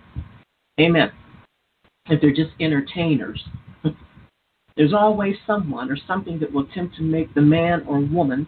Amen. 0.81 1.13
If 2.07 2.21
they're 2.21 2.35
just 2.35 2.51
entertainers. 2.61 3.43
There's 4.77 4.93
always 4.93 5.37
someone 5.47 5.91
or 5.91 5.97
something 6.09 6.39
that 6.41 6.53
will 6.53 6.65
attempt 6.65 6.97
to 6.97 7.03
make 7.03 7.33
the 7.35 7.43
man 7.43 7.85
or 7.87 8.01
woman 8.01 8.47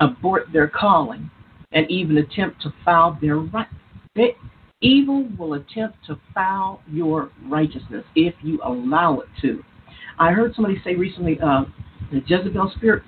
abort 0.00 0.52
their 0.52 0.68
calling, 0.68 1.30
and 1.72 1.90
even 1.90 2.18
attempt 2.18 2.62
to 2.62 2.72
foul 2.84 3.18
their 3.20 3.38
right. 3.38 3.66
They, 4.14 4.36
evil 4.80 5.28
will 5.38 5.54
attempt 5.54 5.98
to 6.06 6.18
foul 6.32 6.82
your 6.90 7.30
righteousness 7.46 8.04
if 8.14 8.34
you 8.42 8.60
allow 8.64 9.20
it 9.20 9.28
to. 9.42 9.62
I 10.18 10.32
heard 10.32 10.54
somebody 10.54 10.80
say 10.84 10.94
recently, 10.94 11.38
uh, 11.40 11.64
the 12.10 12.22
Jezebel 12.26 12.72
spirit. 12.76 13.02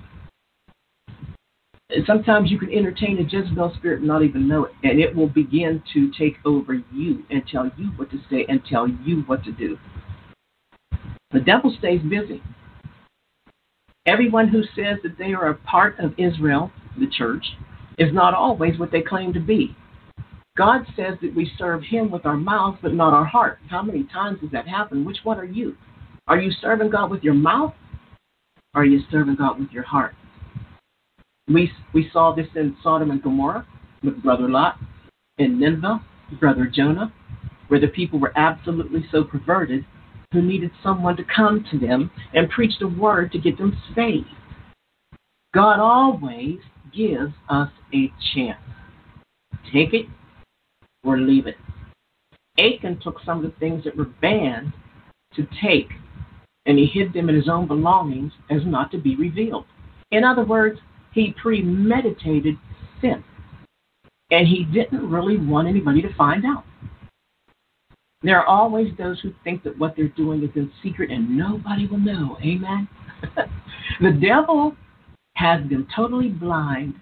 Sometimes 2.06 2.50
you 2.50 2.58
can 2.58 2.72
entertain 2.72 3.18
a 3.18 3.22
Jezebel 3.22 3.74
spirit 3.76 3.98
and 3.98 4.06
not 4.06 4.22
even 4.22 4.46
know 4.46 4.66
it, 4.66 4.72
and 4.84 5.00
it 5.00 5.14
will 5.14 5.28
begin 5.28 5.82
to 5.92 6.10
take 6.16 6.36
over 6.44 6.74
you 6.92 7.24
and 7.30 7.42
tell 7.50 7.70
you 7.76 7.86
what 7.96 8.10
to 8.10 8.18
say 8.30 8.46
and 8.48 8.64
tell 8.64 8.86
you 8.88 9.22
what 9.22 9.42
to 9.44 9.52
do. 9.52 9.76
The 11.32 11.40
devil 11.40 11.74
stays 11.78 12.00
busy. 12.02 12.42
Everyone 14.06 14.48
who 14.48 14.62
says 14.62 14.98
that 15.02 15.18
they 15.18 15.32
are 15.32 15.48
a 15.48 15.54
part 15.54 15.98
of 15.98 16.14
Israel 16.18 16.72
the 16.98 17.06
church, 17.06 17.44
is 17.98 18.12
not 18.12 18.34
always 18.34 18.78
what 18.78 18.90
they 18.90 19.02
claim 19.02 19.32
to 19.32 19.40
be. 19.40 19.76
God 20.56 20.84
says 20.96 21.14
that 21.22 21.34
we 21.34 21.50
serve 21.58 21.82
Him 21.82 22.10
with 22.10 22.26
our 22.26 22.36
mouth, 22.36 22.78
but 22.82 22.94
not 22.94 23.14
our 23.14 23.24
heart. 23.24 23.58
How 23.68 23.82
many 23.82 24.04
times 24.04 24.40
does 24.40 24.50
that 24.50 24.68
happen? 24.68 25.04
Which 25.04 25.18
one 25.22 25.38
are 25.38 25.44
you? 25.44 25.76
Are 26.26 26.38
you 26.38 26.50
serving 26.60 26.90
God 26.90 27.10
with 27.10 27.22
your 27.22 27.34
mouth? 27.34 27.74
Or 28.74 28.82
are 28.82 28.84
you 28.84 29.00
serving 29.10 29.36
God 29.36 29.58
with 29.58 29.70
your 29.70 29.82
heart? 29.82 30.14
We, 31.48 31.70
we 31.92 32.08
saw 32.12 32.34
this 32.34 32.46
in 32.54 32.76
Sodom 32.82 33.10
and 33.10 33.22
Gomorrah 33.22 33.66
with 34.02 34.22
Brother 34.22 34.48
Lot, 34.48 34.76
in 35.38 35.58
Nineveh, 35.58 36.04
Brother 36.38 36.70
Jonah, 36.72 37.12
where 37.68 37.80
the 37.80 37.88
people 37.88 38.18
were 38.18 38.32
absolutely 38.36 39.04
so 39.10 39.24
perverted 39.24 39.84
who 40.32 40.42
needed 40.42 40.70
someone 40.82 41.16
to 41.16 41.24
come 41.24 41.64
to 41.70 41.78
them 41.78 42.10
and 42.34 42.50
preach 42.50 42.72
the 42.78 42.88
word 42.88 43.32
to 43.32 43.38
get 43.38 43.58
them 43.58 43.76
saved. 43.94 44.26
God 45.52 45.80
always 45.80 46.58
gives 46.94 47.32
us 47.48 47.70
a 47.92 48.12
chance. 48.34 48.60
Take 49.72 49.92
it 49.92 50.06
or 51.02 51.18
leave 51.18 51.46
it. 51.46 51.56
Achan 52.58 53.00
took 53.02 53.16
some 53.24 53.44
of 53.44 53.50
the 53.50 53.58
things 53.58 53.84
that 53.84 53.96
were 53.96 54.10
banned 54.20 54.72
to 55.34 55.46
take, 55.62 55.88
and 56.66 56.78
he 56.78 56.86
hid 56.86 57.12
them 57.12 57.28
in 57.28 57.34
his 57.34 57.48
own 57.48 57.66
belongings 57.66 58.32
as 58.50 58.60
not 58.64 58.90
to 58.92 58.98
be 58.98 59.16
revealed. 59.16 59.64
In 60.10 60.24
other 60.24 60.44
words, 60.44 60.78
he 61.12 61.34
premeditated 61.40 62.56
sin, 63.00 63.24
and 64.30 64.46
he 64.46 64.64
didn't 64.64 65.08
really 65.10 65.38
want 65.38 65.68
anybody 65.68 66.02
to 66.02 66.14
find 66.14 66.44
out. 66.44 66.64
There 68.22 68.38
are 68.38 68.46
always 68.46 68.88
those 68.98 69.18
who 69.20 69.32
think 69.44 69.62
that 69.64 69.78
what 69.78 69.94
they're 69.96 70.08
doing 70.08 70.42
is 70.42 70.50
in 70.54 70.70
secret 70.82 71.10
and 71.10 71.38
nobody 71.38 71.86
will 71.86 71.98
know. 71.98 72.36
Amen. 72.44 72.86
the 74.00 74.12
devil 74.12 74.76
has 75.36 75.64
been 75.66 75.86
totally 75.94 76.28
blind 76.28 76.94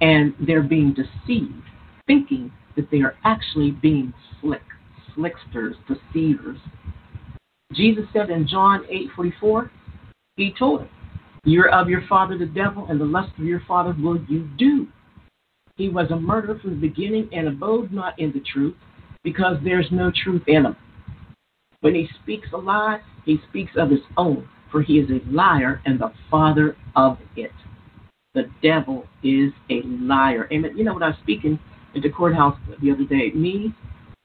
and 0.00 0.32
they're 0.46 0.62
being 0.62 0.94
deceived, 0.94 1.64
thinking 2.06 2.52
that 2.76 2.88
they 2.90 3.00
are 3.00 3.16
actually 3.24 3.72
being 3.72 4.14
slick, 4.40 4.62
slicksters, 5.14 5.74
deceivers. 5.88 6.58
Jesus 7.72 8.04
said 8.12 8.30
in 8.30 8.46
John 8.46 8.84
8:44, 8.84 9.70
he 10.36 10.52
told 10.52 10.82
him, 10.82 10.88
"You're 11.44 11.68
of 11.68 11.88
your 11.88 12.02
father 12.08 12.38
the 12.38 12.46
devil, 12.46 12.86
and 12.86 13.00
the 13.00 13.04
lust 13.04 13.32
of 13.38 13.44
your 13.44 13.60
father 13.60 13.94
will 14.00 14.22
you 14.24 14.48
do." 14.56 14.88
He 15.76 15.88
was 15.88 16.10
a 16.10 16.20
murderer 16.20 16.58
from 16.58 16.70
the 16.70 16.88
beginning 16.88 17.28
and 17.32 17.48
abode 17.48 17.92
not 17.92 18.18
in 18.18 18.32
the 18.32 18.40
truth, 18.40 18.76
because 19.22 19.56
there's 19.62 19.88
no 19.90 20.10
truth 20.10 20.42
in 20.46 20.66
him. 20.66 20.76
When 21.80 21.94
he 21.94 22.08
speaks 22.22 22.48
a 22.52 22.56
lie, 22.56 23.00
he 23.24 23.38
speaks 23.48 23.72
of 23.76 23.90
his 23.90 24.00
own, 24.16 24.48
for 24.70 24.82
he 24.82 24.98
is 24.98 25.10
a 25.10 25.20
liar 25.30 25.80
and 25.86 25.98
the 25.98 26.12
father 26.30 26.76
of 26.96 27.18
it. 27.36 27.52
The 28.34 28.50
devil 28.62 29.06
is 29.22 29.52
a 29.70 29.82
liar. 29.84 30.48
Amen. 30.52 30.76
You 30.76 30.84
know, 30.84 30.94
when 30.94 31.02
I 31.02 31.08
was 31.08 31.16
speaking 31.22 31.58
at 31.96 32.02
the 32.02 32.10
courthouse 32.10 32.58
the 32.82 32.90
other 32.90 33.04
day, 33.04 33.30
me, 33.32 33.74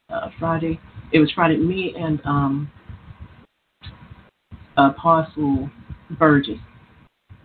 uh, 0.10 0.29
Friday, 0.38 0.79
it 1.12 1.19
was 1.19 1.31
Friday, 1.31 1.58
me 1.58 1.95
and 1.97 2.21
um, 2.25 2.71
Apostle 4.77 5.69
Burgess. 6.19 6.60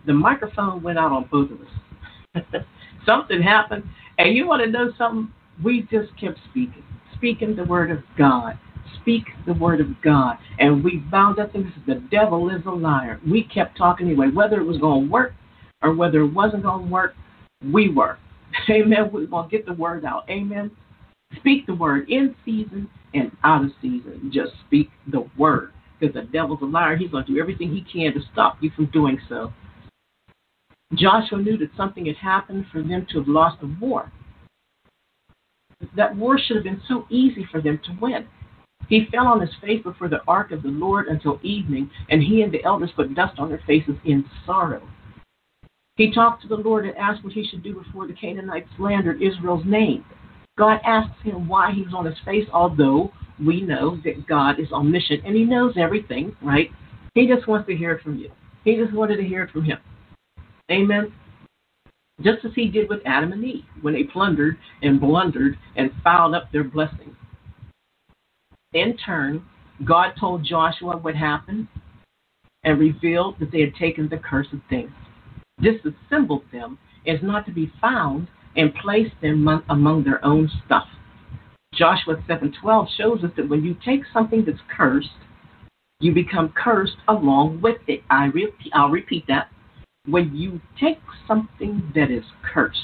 The 0.05 0.13
microphone 0.13 0.83
went 0.83 0.99
out 0.99 1.11
on 1.11 1.27
both 1.31 1.49
of 1.51 1.61
us. 1.61 2.63
something 3.05 3.41
happened, 3.41 3.83
and 4.17 4.35
you 4.35 4.47
want 4.47 4.63
to 4.63 4.69
know 4.69 4.91
something? 4.97 5.33
We 5.63 5.87
just 5.91 6.15
kept 6.19 6.39
speaking 6.49 6.83
speaking 7.21 7.55
the 7.55 7.63
word 7.63 7.91
of 7.91 7.99
God. 8.17 8.57
Speak 8.99 9.25
the 9.45 9.53
word 9.53 9.79
of 9.79 9.87
God. 10.03 10.37
And 10.57 10.83
we 10.83 10.97
bound 10.97 11.37
up 11.37 11.53
things. 11.53 11.71
The 11.85 12.03
devil 12.09 12.49
is 12.49 12.65
a 12.65 12.71
liar. 12.71 13.19
We 13.29 13.43
kept 13.43 13.77
talking 13.77 14.07
anyway. 14.07 14.29
Whether 14.33 14.59
it 14.59 14.63
was 14.63 14.79
going 14.79 15.05
to 15.05 15.11
work 15.11 15.33
or 15.83 15.93
whether 15.93 16.21
it 16.21 16.33
wasn't 16.33 16.63
going 16.63 16.85
to 16.85 16.91
work, 16.91 17.13
we 17.71 17.89
were. 17.89 18.17
Amen. 18.69 19.11
We're 19.13 19.27
going 19.27 19.49
to 19.49 19.55
get 19.55 19.67
the 19.67 19.73
word 19.73 20.03
out. 20.03 20.27
Amen. 20.29 20.71
Speak 21.37 21.67
the 21.67 21.75
word 21.75 22.09
in 22.09 22.35
season 22.43 22.89
and 23.13 23.31
out 23.43 23.63
of 23.63 23.71
season. 23.81 24.31
Just 24.33 24.53
speak 24.65 24.89
the 25.11 25.29
word. 25.37 25.73
Because 25.99 26.15
the 26.15 26.23
devil's 26.23 26.61
a 26.63 26.65
liar. 26.65 26.97
He's 26.97 27.11
going 27.11 27.25
to 27.25 27.33
do 27.33 27.39
everything 27.39 27.69
he 27.69 27.81
can 27.83 28.13
to 28.13 28.19
stop 28.33 28.57
you 28.61 28.71
from 28.75 28.87
doing 28.87 29.19
so. 29.29 29.53
Joshua 30.95 31.37
knew 31.37 31.57
that 31.59 31.69
something 31.77 32.07
had 32.07 32.17
happened 32.17 32.65
for 32.71 32.81
them 32.81 33.05
to 33.11 33.19
have 33.19 33.27
lost 33.27 33.61
the 33.61 33.73
war 33.79 34.11
that 35.95 36.15
war 36.15 36.37
should 36.39 36.57
have 36.57 36.63
been 36.63 36.81
so 36.87 37.05
easy 37.09 37.47
for 37.51 37.61
them 37.61 37.79
to 37.85 37.97
win. 38.01 38.27
He 38.87 39.07
fell 39.11 39.27
on 39.27 39.39
his 39.39 39.51
face 39.61 39.81
before 39.83 40.09
the 40.09 40.21
ark 40.27 40.51
of 40.51 40.63
the 40.63 40.69
Lord 40.69 41.07
until 41.07 41.39
evening, 41.43 41.89
and 42.09 42.21
he 42.21 42.41
and 42.41 42.51
the 42.51 42.63
elders 42.63 42.91
put 42.95 43.13
dust 43.15 43.39
on 43.39 43.49
their 43.49 43.61
faces 43.65 43.95
in 44.05 44.25
sorrow. 44.45 44.81
He 45.95 46.11
talked 46.11 46.41
to 46.41 46.47
the 46.47 46.55
Lord 46.55 46.85
and 46.85 46.97
asked 46.97 47.23
what 47.23 47.33
he 47.33 47.45
should 47.45 47.63
do 47.63 47.73
before 47.73 48.07
the 48.07 48.13
Canaanites 48.13 48.69
slandered 48.77 49.21
Israel's 49.21 49.65
name. 49.65 50.03
God 50.57 50.79
asks 50.85 51.21
him 51.23 51.47
why 51.47 51.71
he 51.71 51.83
was 51.83 51.93
on 51.93 52.05
his 52.05 52.17
face, 52.25 52.47
although 52.51 53.11
we 53.39 53.61
know 53.61 53.97
that 54.03 54.27
God 54.27 54.59
is 54.59 54.71
omniscient 54.71 55.23
and 55.25 55.35
he 55.35 55.45
knows 55.45 55.75
everything, 55.77 56.35
right? 56.41 56.69
He 57.13 57.27
just 57.27 57.47
wants 57.47 57.67
to 57.67 57.75
hear 57.75 57.91
it 57.93 58.03
from 58.03 58.17
you. 58.17 58.31
He 58.63 58.75
just 58.75 58.93
wanted 58.93 59.17
to 59.17 59.23
hear 59.23 59.43
it 59.43 59.51
from 59.51 59.63
him. 59.63 59.79
Amen 60.69 61.13
just 62.23 62.45
as 62.45 62.51
he 62.55 62.67
did 62.67 62.89
with 62.89 63.01
Adam 63.05 63.31
and 63.31 63.43
Eve 63.43 63.65
when 63.81 63.93
they 63.93 64.03
plundered 64.03 64.57
and 64.81 64.99
blundered 64.99 65.57
and 65.75 65.91
fouled 66.03 66.35
up 66.35 66.51
their 66.51 66.63
blessings. 66.63 67.15
In 68.73 68.95
turn, 68.97 69.45
God 69.83 70.13
told 70.19 70.45
Joshua 70.45 70.97
what 70.97 71.15
happened 71.15 71.67
and 72.63 72.79
revealed 72.79 73.39
that 73.39 73.51
they 73.51 73.61
had 73.61 73.75
taken 73.75 74.07
the 74.07 74.17
cursed 74.17 74.51
things, 74.69 74.91
disassembled 75.61 76.43
them 76.51 76.77
as 77.07 77.19
not 77.21 77.45
to 77.47 77.51
be 77.51 77.71
found, 77.81 78.27
and 78.55 78.73
placed 78.75 79.15
them 79.21 79.47
among 79.69 80.03
their 80.03 80.23
own 80.23 80.49
stuff. 80.65 80.87
Joshua 81.73 82.21
7:12 82.27 82.89
shows 82.97 83.23
us 83.23 83.31
that 83.35 83.47
when 83.47 83.63
you 83.63 83.73
take 83.85 84.05
something 84.13 84.43
that's 84.43 84.59
cursed, 84.67 85.09
you 85.99 86.13
become 86.13 86.49
cursed 86.49 86.97
along 87.07 87.61
with 87.61 87.77
it. 87.87 88.03
I 88.09 88.25
repeat, 88.25 88.71
I'll 88.73 88.89
repeat 88.89 89.25
that 89.27 89.49
when 90.07 90.35
you 90.35 90.59
take 90.79 90.99
something 91.27 91.91
that 91.95 92.09
is 92.11 92.23
cursed, 92.53 92.79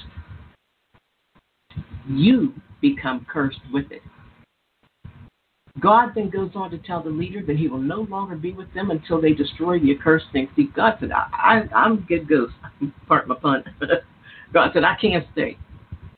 you 2.08 2.53
become 2.82 3.25
cursed 3.30 3.60
with 3.73 3.91
it. 3.91 4.01
God 5.80 6.13
then 6.15 6.30
goes 6.30 6.51
on 6.56 6.71
to 6.71 6.77
tell 6.80 7.03
the 7.03 7.10
leader 7.10 7.43
that 7.45 7.56
he 7.56 7.67
will 7.67 7.77
no 7.77 8.01
longer 8.01 8.36
be 8.36 8.51
with 8.51 8.73
them 8.73 8.89
until 8.89 9.21
they 9.21 9.34
destroy 9.34 9.80
the 9.80 9.91
accursed 9.91 10.25
thing. 10.32 10.49
See, 10.56 10.69
God 10.75 10.97
said, 10.99 11.12
I, 11.12 11.27
I, 11.32 11.75
I'm 11.75 11.93
a 11.93 12.01
good 12.01 12.27
ghost. 12.27 12.53
Pardon 13.08 13.30
my 13.30 13.36
pun. 13.36 13.63
God 14.53 14.71
said, 14.73 14.84
I 14.84 14.95
can't 14.99 15.25
stay. 15.34 15.58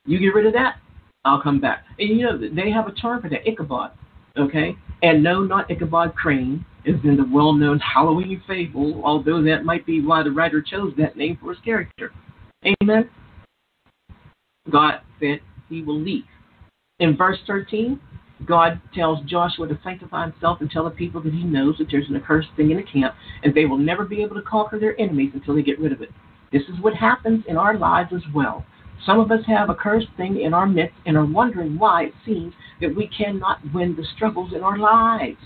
You 0.05 0.19
get 0.19 0.33
rid 0.33 0.45
of 0.45 0.53
that, 0.53 0.77
I'll 1.25 1.41
come 1.41 1.59
back. 1.59 1.83
And 1.97 2.09
you 2.09 2.25
know, 2.25 2.37
they 2.37 2.71
have 2.71 2.87
a 2.87 2.91
term 2.93 3.21
for 3.21 3.29
that, 3.29 3.47
Ichabod. 3.47 3.91
Okay? 4.37 4.75
And 5.01 5.23
no, 5.23 5.43
not 5.43 5.71
Ichabod 5.71 6.15
Crane 6.15 6.65
is 6.85 6.95
in 7.03 7.17
the 7.17 7.25
well 7.31 7.53
known 7.53 7.79
Halloween 7.79 8.41
fable, 8.47 9.01
although 9.03 9.41
that 9.43 9.63
might 9.63 9.85
be 9.85 10.01
why 10.01 10.23
the 10.23 10.31
writer 10.31 10.61
chose 10.61 10.93
that 10.97 11.15
name 11.15 11.37
for 11.41 11.53
his 11.53 11.63
character. 11.63 12.11
Amen? 12.81 13.09
God 14.69 15.01
said 15.19 15.39
he 15.69 15.81
will 15.81 15.99
leave. 15.99 16.25
In 16.99 17.15
verse 17.15 17.37
13, 17.47 17.99
God 18.45 18.81
tells 18.93 19.23
Joshua 19.25 19.67
to 19.67 19.79
sanctify 19.83 20.29
himself 20.29 20.61
and 20.61 20.69
tell 20.69 20.83
the 20.83 20.91
people 20.91 21.21
that 21.21 21.33
he 21.33 21.43
knows 21.43 21.77
that 21.77 21.87
there's 21.91 22.09
an 22.09 22.15
accursed 22.15 22.49
thing 22.55 22.71
in 22.71 22.77
the 22.77 22.83
camp, 22.83 23.15
and 23.43 23.53
they 23.53 23.65
will 23.65 23.77
never 23.77 24.05
be 24.05 24.21
able 24.21 24.35
to 24.35 24.41
conquer 24.41 24.79
their 24.79 24.99
enemies 24.99 25.31
until 25.33 25.55
they 25.55 25.61
get 25.61 25.79
rid 25.79 25.91
of 25.91 26.01
it. 26.01 26.09
This 26.51 26.63
is 26.63 26.79
what 26.81 26.93
happens 26.93 27.43
in 27.47 27.57
our 27.57 27.77
lives 27.77 28.11
as 28.13 28.23
well. 28.33 28.65
Some 29.05 29.19
of 29.19 29.31
us 29.31 29.45
have 29.47 29.69
a 29.69 29.75
cursed 29.75 30.07
thing 30.17 30.41
in 30.41 30.53
our 30.53 30.67
midst 30.67 30.95
and 31.05 31.17
are 31.17 31.25
wondering 31.25 31.77
why 31.77 32.05
it 32.05 32.13
seems 32.25 32.53
that 32.81 32.95
we 32.95 33.07
cannot 33.07 33.59
win 33.73 33.95
the 33.95 34.05
struggles 34.15 34.53
in 34.53 34.63
our 34.63 34.77
lives. 34.77 35.37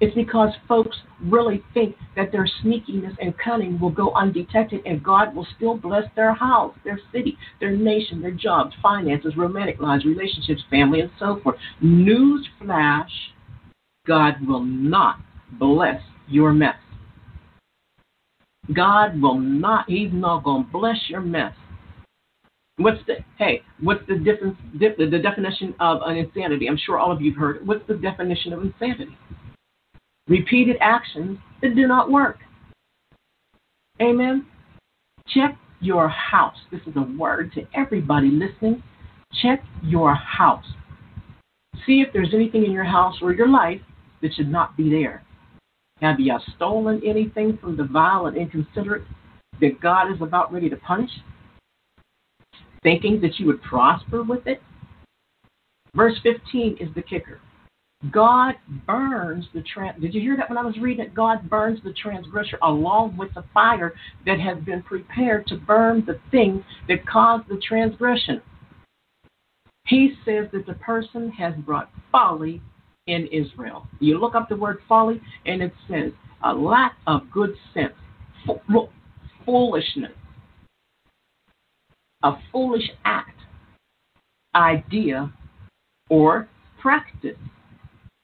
It's 0.00 0.14
because 0.14 0.50
folks 0.68 0.96
really 1.20 1.62
think 1.74 1.96
that 2.14 2.30
their 2.30 2.48
sneakiness 2.62 3.16
and 3.20 3.36
cunning 3.36 3.80
will 3.80 3.90
go 3.90 4.12
undetected 4.14 4.80
and 4.86 5.02
God 5.02 5.34
will 5.34 5.46
still 5.56 5.76
bless 5.76 6.04
their 6.14 6.32
house, 6.32 6.74
their 6.84 7.00
city, 7.12 7.36
their 7.58 7.76
nation, 7.76 8.20
their 8.20 8.30
jobs, 8.30 8.76
finances, 8.80 9.36
romantic 9.36 9.80
lives, 9.80 10.04
relationships, 10.04 10.62
family, 10.70 11.00
and 11.00 11.10
so 11.18 11.40
forth. 11.42 11.56
News 11.80 12.46
flash 12.60 13.10
God 14.06 14.34
will 14.46 14.64
not 14.64 15.20
bless 15.58 16.00
your 16.28 16.52
mess. 16.52 16.76
God 18.74 19.20
will 19.20 19.38
not, 19.38 19.84
He's 19.88 20.12
not 20.12 20.44
going 20.44 20.64
to 20.64 20.70
bless 20.70 20.96
your 21.08 21.20
mess. 21.20 21.52
What's 22.78 23.00
the 23.06 23.16
hey? 23.38 23.62
What's 23.80 24.06
the 24.08 24.16
difference? 24.16 24.56
the 24.78 25.20
definition 25.22 25.74
of 25.80 26.00
an 26.04 26.16
insanity? 26.16 26.68
I'm 26.68 26.78
sure 26.78 26.98
all 26.98 27.12
of 27.12 27.20
you've 27.20 27.36
heard. 27.36 27.66
What's 27.66 27.86
the 27.88 27.94
definition 27.94 28.52
of 28.52 28.62
insanity? 28.62 29.16
Repeated 30.28 30.76
actions 30.80 31.38
that 31.60 31.74
do 31.74 31.88
not 31.88 32.10
work. 32.10 32.38
Amen. 34.00 34.46
Check 35.28 35.58
your 35.80 36.08
house. 36.08 36.56
This 36.70 36.80
is 36.86 36.94
a 36.96 37.02
word 37.18 37.52
to 37.54 37.66
everybody 37.74 38.30
listening. 38.30 38.82
Check 39.42 39.62
your 39.82 40.14
house. 40.14 40.64
See 41.84 42.00
if 42.00 42.12
there's 42.12 42.32
anything 42.32 42.64
in 42.64 42.70
your 42.70 42.84
house 42.84 43.16
or 43.20 43.32
your 43.32 43.48
life 43.48 43.80
that 44.22 44.34
should 44.34 44.50
not 44.50 44.76
be 44.76 44.88
there. 44.88 45.24
Have 46.00 46.20
you 46.20 46.38
stolen 46.54 47.00
anything 47.04 47.58
from 47.60 47.76
the 47.76 47.84
vile 47.84 48.26
and 48.26 48.36
inconsiderate 48.36 49.02
that 49.60 49.80
God 49.80 50.12
is 50.12 50.22
about 50.22 50.52
ready 50.52 50.70
to 50.70 50.76
punish? 50.76 51.10
Thinking 52.82 53.20
that 53.20 53.38
you 53.38 53.46
would 53.46 53.62
prosper 53.62 54.22
with 54.22 54.46
it? 54.46 54.60
Verse 55.94 56.18
15 56.22 56.78
is 56.80 56.88
the 56.94 57.02
kicker. 57.02 57.40
God 58.12 58.54
burns 58.86 59.46
the 59.52 59.62
trans. 59.62 60.00
Did 60.00 60.14
you 60.14 60.20
hear 60.20 60.36
that 60.36 60.48
when 60.48 60.58
I 60.58 60.64
was 60.64 60.78
reading 60.78 61.04
it? 61.04 61.14
God 61.14 61.50
burns 61.50 61.80
the 61.82 61.92
transgressor 61.92 62.58
along 62.62 63.16
with 63.16 63.34
the 63.34 63.44
fire 63.52 63.92
that 64.24 64.38
has 64.38 64.62
been 64.64 64.82
prepared 64.82 65.48
to 65.48 65.56
burn 65.56 66.04
the 66.06 66.20
thing 66.30 66.64
that 66.86 67.04
caused 67.06 67.48
the 67.48 67.60
transgression. 67.66 68.40
He 69.86 70.14
says 70.24 70.46
that 70.52 70.66
the 70.66 70.74
person 70.74 71.30
has 71.32 71.54
brought 71.56 71.90
folly 72.12 72.62
in 73.08 73.26
Israel. 73.32 73.88
You 73.98 74.18
look 74.18 74.36
up 74.36 74.48
the 74.48 74.56
word 74.56 74.78
folly, 74.88 75.20
and 75.46 75.60
it 75.62 75.72
says 75.90 76.12
a 76.44 76.52
lack 76.52 76.96
of 77.08 77.28
good 77.32 77.54
sense, 77.74 77.94
foolishness, 79.44 80.12
a 82.22 82.32
foolish 82.52 82.90
act, 83.04 83.38
idea, 84.54 85.32
or 86.10 86.48
practice. 86.80 87.38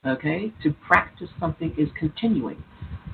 Okay? 0.07 0.53
To 0.63 0.73
practice 0.87 1.29
something 1.39 1.75
is 1.79 1.89
continuing. 1.99 2.63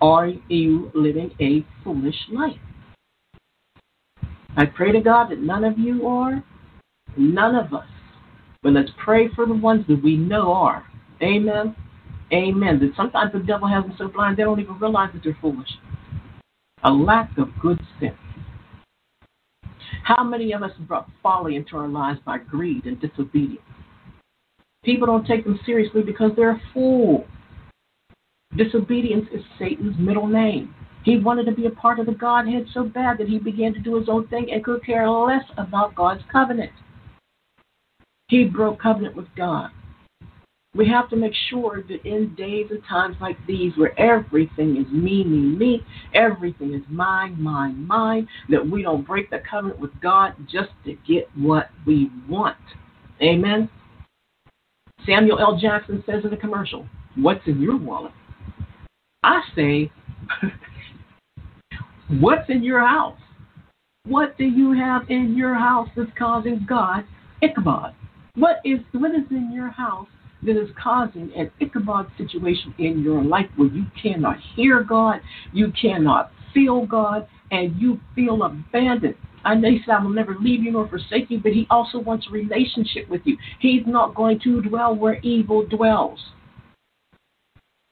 Are 0.01 0.29
you 0.49 0.91
living 0.95 1.31
a 1.41 1.65
foolish 1.85 2.17
life? 2.33 2.59
I 4.57 4.67
pray 4.67 4.93
to 4.93 5.01
God 5.01 5.31
that 5.31 5.41
none 5.41 5.65
of 5.65 5.79
you 5.79 6.07
are, 6.07 6.43
none 7.17 7.55
of 7.55 7.73
us. 7.73 7.87
But 8.63 8.73
let's 8.73 8.91
pray 9.03 9.29
for 9.35 9.47
the 9.47 9.55
ones 9.55 9.87
that 9.89 10.03
we 10.03 10.17
know 10.17 10.53
are. 10.53 10.85
Amen. 11.23 11.75
Amen. 12.33 12.79
That 12.81 12.93
sometimes 12.97 13.33
the 13.33 13.41
devil 13.41 13.69
has 13.69 13.85
them 13.85 13.95
so 13.99 14.09
blind 14.09 14.37
they 14.37 14.43
don't 14.43 14.61
even 14.61 14.79
realize 14.79 15.11
that 15.13 15.23
they're 15.25 15.37
foolish. 15.41 15.69
A 16.85 16.91
lack 16.91 17.37
of 17.39 17.49
good 17.61 17.81
sense. 17.99 18.17
How 20.17 20.25
many 20.25 20.51
of 20.53 20.65
us 20.65 20.73
brought 20.89 21.09
folly 21.23 21.55
into 21.55 21.77
our 21.77 21.87
lives 21.87 22.19
by 22.27 22.39
greed 22.39 22.85
and 22.85 23.01
disobedience? 23.01 23.63
People 24.85 25.07
don't 25.07 25.25
take 25.25 25.45
them 25.45 25.61
seriously 25.65 26.03
because 26.03 26.33
they're 26.35 26.51
a 26.51 26.63
fool. 26.75 27.29
Disobedience 28.57 29.29
is 29.33 29.41
Satan's 29.57 29.97
middle 30.01 30.27
name. 30.27 30.75
He 31.05 31.19
wanted 31.19 31.45
to 31.45 31.53
be 31.53 31.67
a 31.67 31.71
part 31.71 32.01
of 32.01 32.07
the 32.07 32.13
Godhead 32.13 32.67
so 32.75 32.83
bad 32.83 33.19
that 33.19 33.29
he 33.29 33.39
began 33.39 33.73
to 33.73 33.79
do 33.79 33.95
his 33.95 34.09
own 34.09 34.27
thing 34.27 34.51
and 34.51 34.65
could 34.65 34.85
care 34.85 35.09
less 35.09 35.45
about 35.57 35.95
God's 35.95 36.23
covenant. 36.33 36.73
He 38.27 38.47
broke 38.47 38.83
covenant 38.83 39.15
with 39.15 39.29
God. 39.37 39.71
We 40.75 40.89
have 40.89 41.11
to 41.11 41.17
make 41.17 41.33
sure 41.49 41.83
that 41.89 42.07
in 42.07 42.35
days 42.37 42.67
and 42.71 42.81
times 42.89 43.17
like 43.21 43.37
these, 43.47 43.73
where 43.77 43.99
everything 43.99 44.77
is 44.77 44.87
me, 44.93 45.25
me, 45.25 45.57
me, 45.57 45.85
everything 46.15 46.75
is 46.75 46.83
mine, 46.89 47.41
mine, 47.43 47.85
mine, 47.87 48.29
that 48.51 48.65
we 48.65 48.83
don't 48.83 49.05
break 49.05 49.31
the 49.31 49.43
covenant 49.51 49.81
with 49.81 49.91
God 50.01 50.35
just 50.51 50.71
to 50.85 50.95
get 51.07 51.29
what 51.35 51.71
we 51.87 52.09
want. 52.29 52.57
Amen. 53.21 53.69
Samuel 55.05 55.41
L. 55.41 55.59
Jackson 55.59 56.05
says 56.07 56.25
in 56.25 56.33
a 56.33 56.37
commercial, 56.37 56.87
What's 57.17 57.45
in 57.47 57.61
your 57.61 57.77
wallet? 57.77 58.13
I 59.25 59.41
say, 59.57 59.91
What's 62.21 62.49
in 62.49 62.63
your 62.63 62.81
house? 62.81 63.19
What 64.07 64.39
do 64.39 64.45
you 64.45 64.73
have 64.73 65.03
in 65.11 65.35
your 65.37 65.55
house 65.55 65.89
that's 65.97 66.11
causing 66.17 66.65
God 66.69 67.05
Ichabod? 67.43 67.95
What 68.37 68.57
is 68.65 68.79
what 68.93 69.11
is 69.11 69.27
in 69.31 69.53
your 69.53 69.69
house 69.69 70.09
that 70.43 70.61
is 70.61 70.71
causing 70.83 71.31
an 71.37 71.51
Ichabod 71.61 72.11
situation 72.17 72.75
in 72.79 73.03
your 73.03 73.23
life 73.23 73.47
where 73.57 73.69
you 73.69 73.85
cannot 74.01 74.37
hear 74.55 74.83
God, 74.83 75.21
you 75.53 75.73
cannot 75.81 76.33
feel 76.55 76.87
God, 76.87 77.29
and 77.51 77.77
you 77.81 78.01
feel 78.15 78.43
abandoned? 78.43 79.17
I 79.45 79.55
know 79.55 79.71
he 79.71 79.81
said, 79.85 79.95
I 79.95 80.03
will 80.03 80.11
never 80.11 80.37
leave 80.39 80.63
you 80.63 80.73
nor 80.73 80.89
forsake 80.89 81.31
you, 81.31 81.41
but 81.41 81.53
he 81.53 81.67
also 81.71 81.99
wants 81.99 82.27
a 82.29 82.33
relationship 82.33 83.09
with 83.09 83.23
you. 83.25 83.37
He's 83.59 83.83
not 83.87 84.15
going 84.15 84.39
to 84.41 84.61
dwell 84.61 84.95
where 84.95 85.19
evil 85.21 85.67
dwells. 85.67 86.21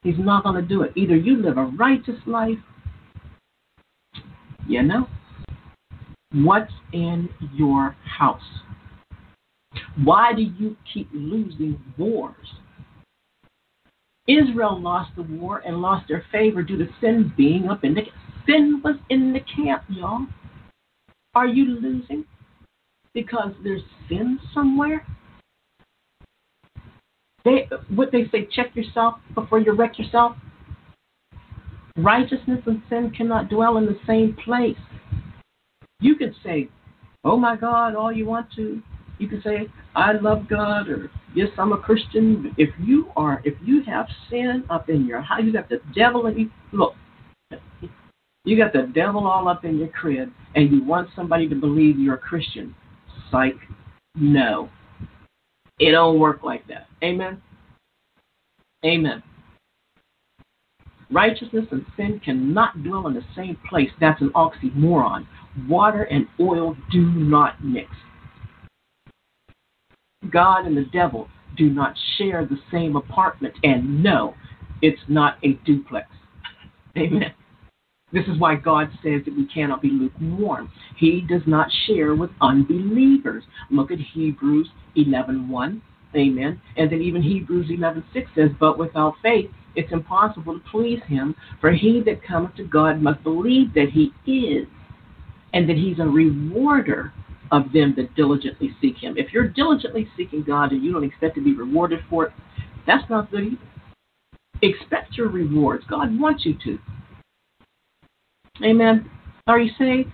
He's 0.03 0.19
not 0.19 0.45
going 0.45 0.55
to 0.57 0.63
do 0.63 0.83
it. 0.83 0.93
Either 0.95 1.17
you 1.17 1.43
live 1.43 1.57
a 1.59 1.65
righteous 1.65 2.21
life, 2.27 2.59
you 4.67 4.83
know, 4.83 5.09
what's 6.33 6.73
in 6.93 7.29
your 7.55 7.97
house? 8.05 8.43
Why 10.05 10.33
do 10.35 10.43
you 10.43 10.77
keep 10.93 11.09
losing 11.13 11.81
wars? 11.97 12.35
Israel 14.27 14.81
lost 14.81 15.11
the 15.17 15.23
war 15.23 15.63
and 15.65 15.81
lost 15.81 16.07
their 16.09 16.25
favor 16.31 16.63
due 16.63 16.77
to 16.79 16.89
sin 17.01 17.33
being 17.37 17.69
up 17.69 17.83
in 17.83 17.95
the 17.95 18.03
sin 18.47 18.81
was 18.85 18.97
in 19.09 19.33
the 19.33 19.41
camp, 19.41 19.83
y'all. 19.89 20.27
Are 21.35 21.47
you 21.47 21.65
losing 21.65 22.25
because 23.15 23.53
there's 23.63 23.83
sin 24.09 24.39
somewhere? 24.53 25.07
They 27.45 27.69
what 27.89 28.13
they 28.13 28.27
say, 28.31 28.49
check 28.53 28.77
yourself 28.77 29.15
before 29.35 29.61
you 29.61 29.73
wreck 29.73 29.99
yourself. 29.99 30.37
Righteousness 31.97 32.61
and 32.67 32.83
sin 32.89 33.13
cannot 33.17 33.49
dwell 33.49 33.77
in 33.79 33.87
the 33.87 33.99
same 34.07 34.37
place. 34.45 34.77
You 36.01 36.17
can 36.17 36.35
say, 36.45 36.69
Oh 37.25 37.37
my 37.37 37.57
God, 37.57 37.95
all 37.95 38.13
you 38.13 38.27
want 38.27 38.53
to. 38.57 38.83
You 39.19 39.29
can 39.29 39.43
say, 39.43 39.69
I 39.95 40.13
love 40.13 40.49
God 40.49 40.89
or 40.89 41.11
yes, 41.35 41.49
I'm 41.59 41.73
a 41.73 41.79
Christian. 41.79 42.55
If 42.57 42.71
you 42.81 43.11
are 43.17 43.43
if 43.45 43.55
you 43.63 43.83
have 43.83 44.07
sin 44.31 44.65
up 44.71 44.89
in 44.89 45.07
your 45.07 45.21
house, 45.21 45.41
you 45.43 45.53
got 45.53 45.69
the 45.69 45.81
devil 45.95 46.27
in 46.27 46.39
you 46.39 46.51
look, 46.73 46.95
you 48.45 48.57
got 48.57 48.73
the 48.73 48.91
devil 48.95 49.27
all 49.27 49.49
up 49.49 49.65
in 49.65 49.79
your 49.79 49.89
crib 49.89 50.33
and 50.55 50.71
you 50.71 50.85
want 50.85 51.09
somebody 51.17 51.49
to 51.49 51.55
believe 51.55 51.99
you're 51.99 52.15
a 52.15 52.19
Christian. 52.19 52.75
Psych, 53.31 53.57
no. 54.15 54.69
It 55.79 55.93
don't 55.93 56.19
work 56.19 56.43
like 56.43 56.67
that. 56.69 56.87
Amen. 57.03 57.43
Amen. 58.85 59.23
Righteousness 61.11 61.67
and 61.71 61.85
sin 61.97 62.21
cannot 62.25 62.83
dwell 62.83 63.07
in 63.07 63.15
the 63.15 63.25
same 63.35 63.57
place. 63.69 63.91
That's 64.01 64.21
an 64.21 64.31
oxymoron. 64.31 65.27
Water 65.69 66.05
and 66.05 66.27
oil 66.39 66.77
do 66.93 67.01
not 67.01 67.65
mix. 67.65 67.91
God 70.31 70.67
and 70.67 70.77
the 70.77 70.85
devil 70.93 71.29
do 71.57 71.71
not 71.71 71.95
share 72.17 72.45
the 72.45 72.59
same 72.71 72.97
apartment, 72.97 73.55
and 73.63 74.03
no, 74.03 74.35
it's 74.83 75.01
not 75.09 75.39
a 75.43 75.53
duplex. 75.65 76.09
Amen. 76.97 77.33
This 78.13 78.27
is 78.27 78.39
why 78.39 78.55
God 78.57 78.89
says 79.03 79.23
that 79.27 79.37
we 79.37 79.47
cannot 79.47 79.83
be 79.83 79.91
lukewarm. 79.91 80.71
He 80.97 81.21
does 81.21 81.43
not 81.47 81.69
share 81.87 82.15
with 82.15 82.31
unbelievers. 82.41 83.45
Look 83.71 83.91
at 83.91 83.99
Hebrews 83.99 84.69
11:1. 84.97 85.83
Amen. 86.17 86.61
And 86.77 86.91
then 86.91 87.03
even 87.03 87.23
Hebrews 87.23 87.69
11:6 87.71 88.31
says, 88.35 88.51
"But 88.59 88.79
without 88.79 89.19
faith 89.23 89.51
it's 89.77 89.93
impossible 89.93 90.59
to 90.59 90.65
please 90.71 91.03
him, 91.05 91.37
for 91.61 91.71
he 91.71 92.01
that 92.01 92.23
cometh 92.23 92.55
to 92.57 92.65
God 92.65 93.03
must 93.03 93.23
believe 93.23 93.75
that 93.75 93.91
he 93.91 94.13
is, 94.27 94.67
and 95.53 95.69
that 95.69 95.77
he's 95.77 95.99
a 95.99 96.09
rewarder 96.09 97.13
of 97.51 97.73
them 97.73 97.95
that 97.97 98.15
diligently 98.15 98.75
seek 98.81 98.97
him." 98.97 99.17
If 99.17 99.33
you're 99.33 99.49
diligently 99.49 100.09
seeking 100.17 100.43
God 100.43 100.73
and 100.73 100.83
you 100.83 100.93
don't 100.93 101.05
expect 101.05 101.35
to 101.37 101.41
be 101.41 101.55
rewarded 101.55 102.01
for 102.09 102.27
it, 102.27 102.33
that's 102.87 103.09
not 103.09 103.31
good 103.31 103.45
either. 103.45 103.57
Expect 104.63 105.17
your 105.17 105.29
rewards. 105.29 105.85
God 105.87 106.19
wants 106.19 106.45
you 106.45 106.55
to. 106.65 106.79
Amen. 108.63 109.09
Are 109.47 109.61
you 109.61 109.71
saved? 109.79 110.11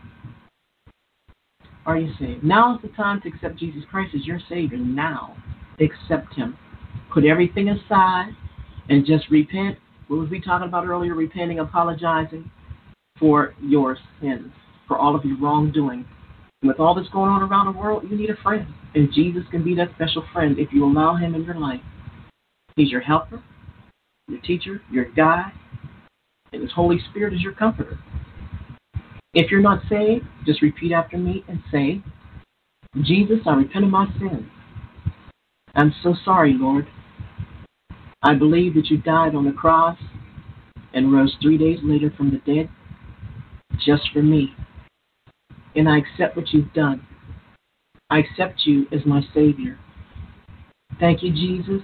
Are 1.86 1.98
you 1.98 2.12
saved? 2.18 2.44
Now 2.44 2.76
is 2.76 2.82
the 2.82 2.88
time 2.88 3.20
to 3.22 3.28
accept 3.28 3.56
Jesus 3.56 3.84
Christ 3.90 4.14
as 4.14 4.26
your 4.26 4.40
Savior. 4.48 4.78
Now, 4.78 5.36
accept 5.80 6.34
Him. 6.34 6.56
Put 7.10 7.24
everything 7.24 7.68
aside 7.68 8.34
and 8.88 9.04
just 9.06 9.28
repent. 9.30 9.78
What 10.08 10.18
was 10.18 10.30
we 10.30 10.40
talking 10.40 10.68
about 10.68 10.86
earlier? 10.86 11.14
Repenting, 11.14 11.58
apologizing 11.60 12.50
for 13.18 13.54
your 13.62 13.96
sins, 14.20 14.52
for 14.86 14.98
all 14.98 15.14
of 15.14 15.24
your 15.24 15.38
wrongdoing. 15.38 16.04
With 16.64 16.80
all 16.80 16.94
that's 16.94 17.08
going 17.10 17.30
on 17.30 17.42
around 17.42 17.66
the 17.66 17.78
world, 17.78 18.04
you 18.08 18.16
need 18.16 18.30
a 18.30 18.36
friend. 18.42 18.66
And 18.94 19.12
Jesus 19.12 19.42
can 19.50 19.62
be 19.62 19.74
that 19.74 19.90
special 19.94 20.24
friend 20.32 20.58
if 20.58 20.72
you 20.72 20.84
allow 20.84 21.14
Him 21.14 21.34
in 21.34 21.44
your 21.44 21.56
life. 21.56 21.82
He's 22.74 22.90
your 22.90 23.02
helper, 23.02 23.42
your 24.28 24.40
teacher, 24.40 24.80
your 24.90 25.04
guide, 25.12 25.52
and 26.52 26.62
His 26.62 26.72
Holy 26.72 26.98
Spirit 27.10 27.34
is 27.34 27.42
your 27.42 27.52
comforter. 27.52 27.98
If 29.34 29.50
you're 29.50 29.60
not 29.60 29.82
saved, 29.90 30.24
just 30.46 30.62
repeat 30.62 30.92
after 30.92 31.18
me 31.18 31.44
and 31.48 31.60
say, 31.70 32.02
Jesus, 33.02 33.40
I 33.46 33.54
repent 33.54 33.84
of 33.84 33.90
my 33.90 34.06
sins. 34.18 34.48
I'm 35.74 35.92
so 36.02 36.14
sorry, 36.24 36.54
Lord. 36.56 36.86
I 38.22 38.34
believe 38.34 38.74
that 38.74 38.86
you 38.86 38.96
died 38.96 39.34
on 39.34 39.44
the 39.44 39.52
cross 39.52 39.98
and 40.94 41.12
rose 41.12 41.36
three 41.42 41.58
days 41.58 41.80
later 41.82 42.10
from 42.16 42.30
the 42.30 42.38
dead 42.38 42.70
just 43.84 44.08
for 44.12 44.22
me. 44.22 44.54
And 45.76 45.88
I 45.88 45.98
accept 45.98 46.36
what 46.36 46.52
you've 46.52 46.72
done. 46.72 47.06
I 48.10 48.18
accept 48.18 48.60
you 48.64 48.86
as 48.92 49.04
my 49.04 49.22
Savior. 49.34 49.78
Thank 51.00 51.22
you, 51.22 51.32
Jesus. 51.32 51.82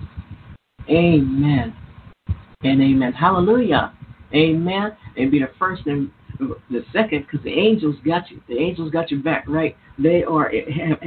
Amen. 0.88 1.74
And 2.62 2.80
amen. 2.82 3.12
Hallelujah. 3.12 3.92
Amen. 4.34 4.96
And 5.16 5.30
be 5.30 5.40
the 5.40 5.50
first 5.58 5.86
and 5.86 6.10
the 6.38 6.84
second, 6.92 7.26
because 7.26 7.44
the 7.44 7.52
angels 7.52 7.96
got 8.04 8.30
you. 8.30 8.40
The 8.48 8.56
angels 8.58 8.90
got 8.90 9.10
your 9.10 9.20
back, 9.20 9.44
right? 9.48 9.76
They 9.98 10.24
are 10.24 10.50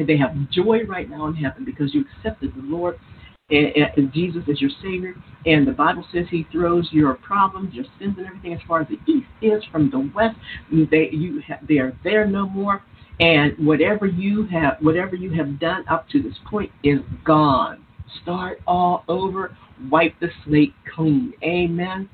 they 0.05 0.17
have 0.17 0.49
joy 0.51 0.83
right 0.87 1.09
now 1.09 1.27
in 1.27 1.35
heaven 1.35 1.65
because 1.65 1.93
you 1.93 2.05
accepted 2.17 2.53
the 2.55 2.61
Lord 2.61 2.99
and, 3.49 3.67
and 3.97 4.13
Jesus 4.13 4.43
is 4.47 4.61
your 4.61 4.71
Savior. 4.81 5.15
And 5.45 5.67
the 5.67 5.71
Bible 5.71 6.05
says 6.13 6.25
He 6.29 6.47
throws 6.51 6.87
your 6.91 7.15
problems, 7.15 7.73
your 7.73 7.85
sins, 7.99 8.15
and 8.17 8.27
everything 8.27 8.53
as 8.53 8.59
far 8.67 8.81
as 8.81 8.87
the 8.87 9.11
east 9.11 9.27
is 9.41 9.63
from 9.71 9.89
the 9.89 10.09
west. 10.15 10.37
They 10.71 11.09
you 11.11 11.41
they 11.67 11.77
are 11.77 11.97
there 12.03 12.25
no 12.25 12.47
more. 12.47 12.83
And 13.19 13.53
whatever 13.65 14.05
you 14.05 14.47
have, 14.47 14.77
whatever 14.81 15.15
you 15.15 15.31
have 15.33 15.59
done 15.59 15.85
up 15.89 16.07
to 16.09 16.21
this 16.21 16.33
point 16.49 16.71
is 16.83 16.99
gone. 17.25 17.85
Start 18.21 18.59
all 18.65 19.03
over. 19.07 19.55
Wipe 19.91 20.19
the 20.19 20.29
slate 20.45 20.73
clean. 20.95 21.33
Amen. 21.43 22.09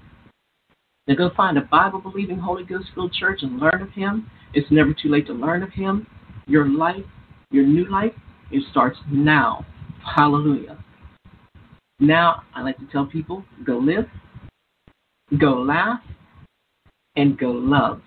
Now 1.08 1.16
go 1.16 1.32
find 1.36 1.58
a 1.58 1.62
Bible 1.62 2.00
believing, 2.00 2.38
Holy 2.38 2.64
Ghost 2.64 2.90
filled 2.94 3.14
church 3.14 3.40
and 3.42 3.60
learn 3.60 3.82
of 3.82 3.92
Him. 3.92 4.30
It's 4.54 4.70
never 4.72 4.94
too 4.94 5.10
late 5.10 5.28
to 5.28 5.34
learn 5.34 5.64
of 5.64 5.72
Him. 5.72 6.06
Your 6.48 6.68
life, 6.68 7.06
your 7.52 7.66
new 7.66 7.90
life, 7.90 8.14
it 8.52 8.64
starts 8.72 8.98
now. 9.12 9.66
Hallelujah. 10.16 10.84
Now, 12.00 12.44
I 12.56 12.62
like 12.62 12.78
to 12.78 12.86
tell 12.86 13.06
people 13.06 13.44
go 13.66 13.78
live, 13.78 14.08
go 15.38 15.62
laugh, 15.62 16.02
and 17.18 17.38
go 17.38 17.52
love. 17.52 18.02